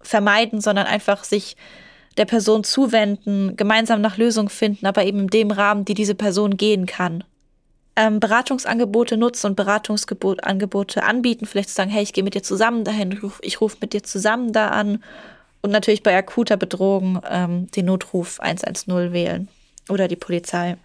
[0.00, 1.56] vermeiden, sondern einfach sich
[2.16, 6.56] der Person zuwenden, gemeinsam nach Lösungen finden, aber eben in dem Rahmen, die diese Person
[6.56, 7.24] gehen kann
[7.96, 12.84] ähm, Beratungsangebote nutzen und Beratungsangebote anbieten, vielleicht zu sagen, hey, ich gehe mit dir zusammen
[12.84, 15.02] dahin, ich rufe ruf mit dir zusammen da an
[15.62, 19.48] und natürlich bei akuter Bedrohung ähm, den Notruf 110 wählen
[19.88, 20.76] oder die Polizei.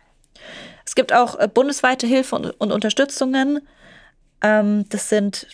[0.86, 3.62] Es gibt auch äh, bundesweite Hilfe und, und Unterstützungen.
[4.42, 5.48] Ähm, das sind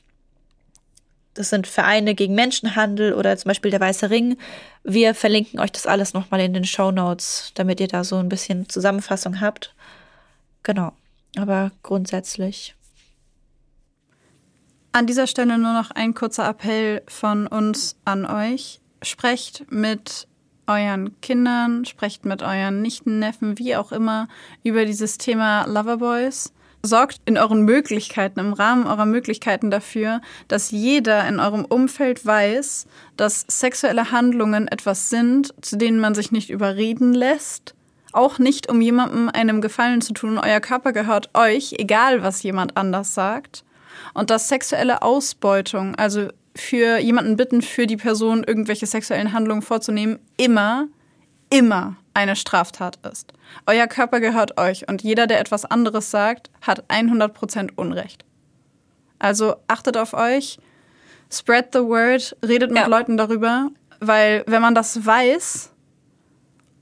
[1.33, 4.37] das sind Vereine gegen Menschenhandel oder zum Beispiel der Weiße Ring.
[4.83, 8.29] Wir verlinken euch das alles nochmal in den Show Notes, damit ihr da so ein
[8.29, 9.75] bisschen Zusammenfassung habt.
[10.63, 10.93] Genau.
[11.37, 12.75] Aber grundsätzlich.
[14.91, 18.79] An dieser Stelle nur noch ein kurzer Appell von uns an euch.
[19.01, 20.27] Sprecht mit
[20.67, 24.27] euren Kindern, sprecht mit euren Nichten, Neffen, wie auch immer,
[24.63, 26.53] über dieses Thema Loverboys.
[26.81, 32.87] Sorgt in euren Möglichkeiten, im Rahmen eurer Möglichkeiten dafür, dass jeder in eurem Umfeld weiß,
[33.17, 37.74] dass sexuelle Handlungen etwas sind, zu denen man sich nicht überreden lässt.
[38.15, 40.37] Auch nicht, um jemandem einem Gefallen zu tun.
[40.37, 43.65] Euer Körper gehört euch, egal was jemand anders sagt.
[44.13, 50.19] Und dass sexuelle Ausbeutung, also für jemanden bitten, für die Person irgendwelche sexuellen Handlungen vorzunehmen,
[50.37, 50.87] immer,
[51.49, 53.33] immer eine Straftat ist.
[53.65, 58.23] Euer Körper gehört euch und jeder, der etwas anderes sagt, hat 100% Unrecht.
[59.19, 60.57] Also achtet auf euch,
[61.29, 62.87] spread the word, redet mit ja.
[62.87, 63.69] Leuten darüber,
[63.99, 65.71] weil wenn man das weiß,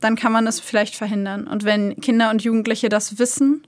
[0.03, 1.47] dann kann man es vielleicht verhindern.
[1.47, 3.65] Und wenn Kinder und Jugendliche das wissen,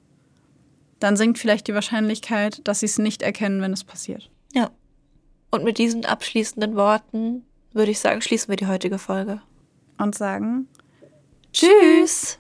[1.00, 4.30] dann sinkt vielleicht die Wahrscheinlichkeit, dass sie es nicht erkennen, wenn es passiert.
[4.54, 4.72] Ja.
[5.52, 9.42] Und mit diesen abschließenden Worten würde ich sagen, schließen wir die heutige Folge.
[9.98, 10.68] Und sagen
[11.54, 12.38] Tschüss.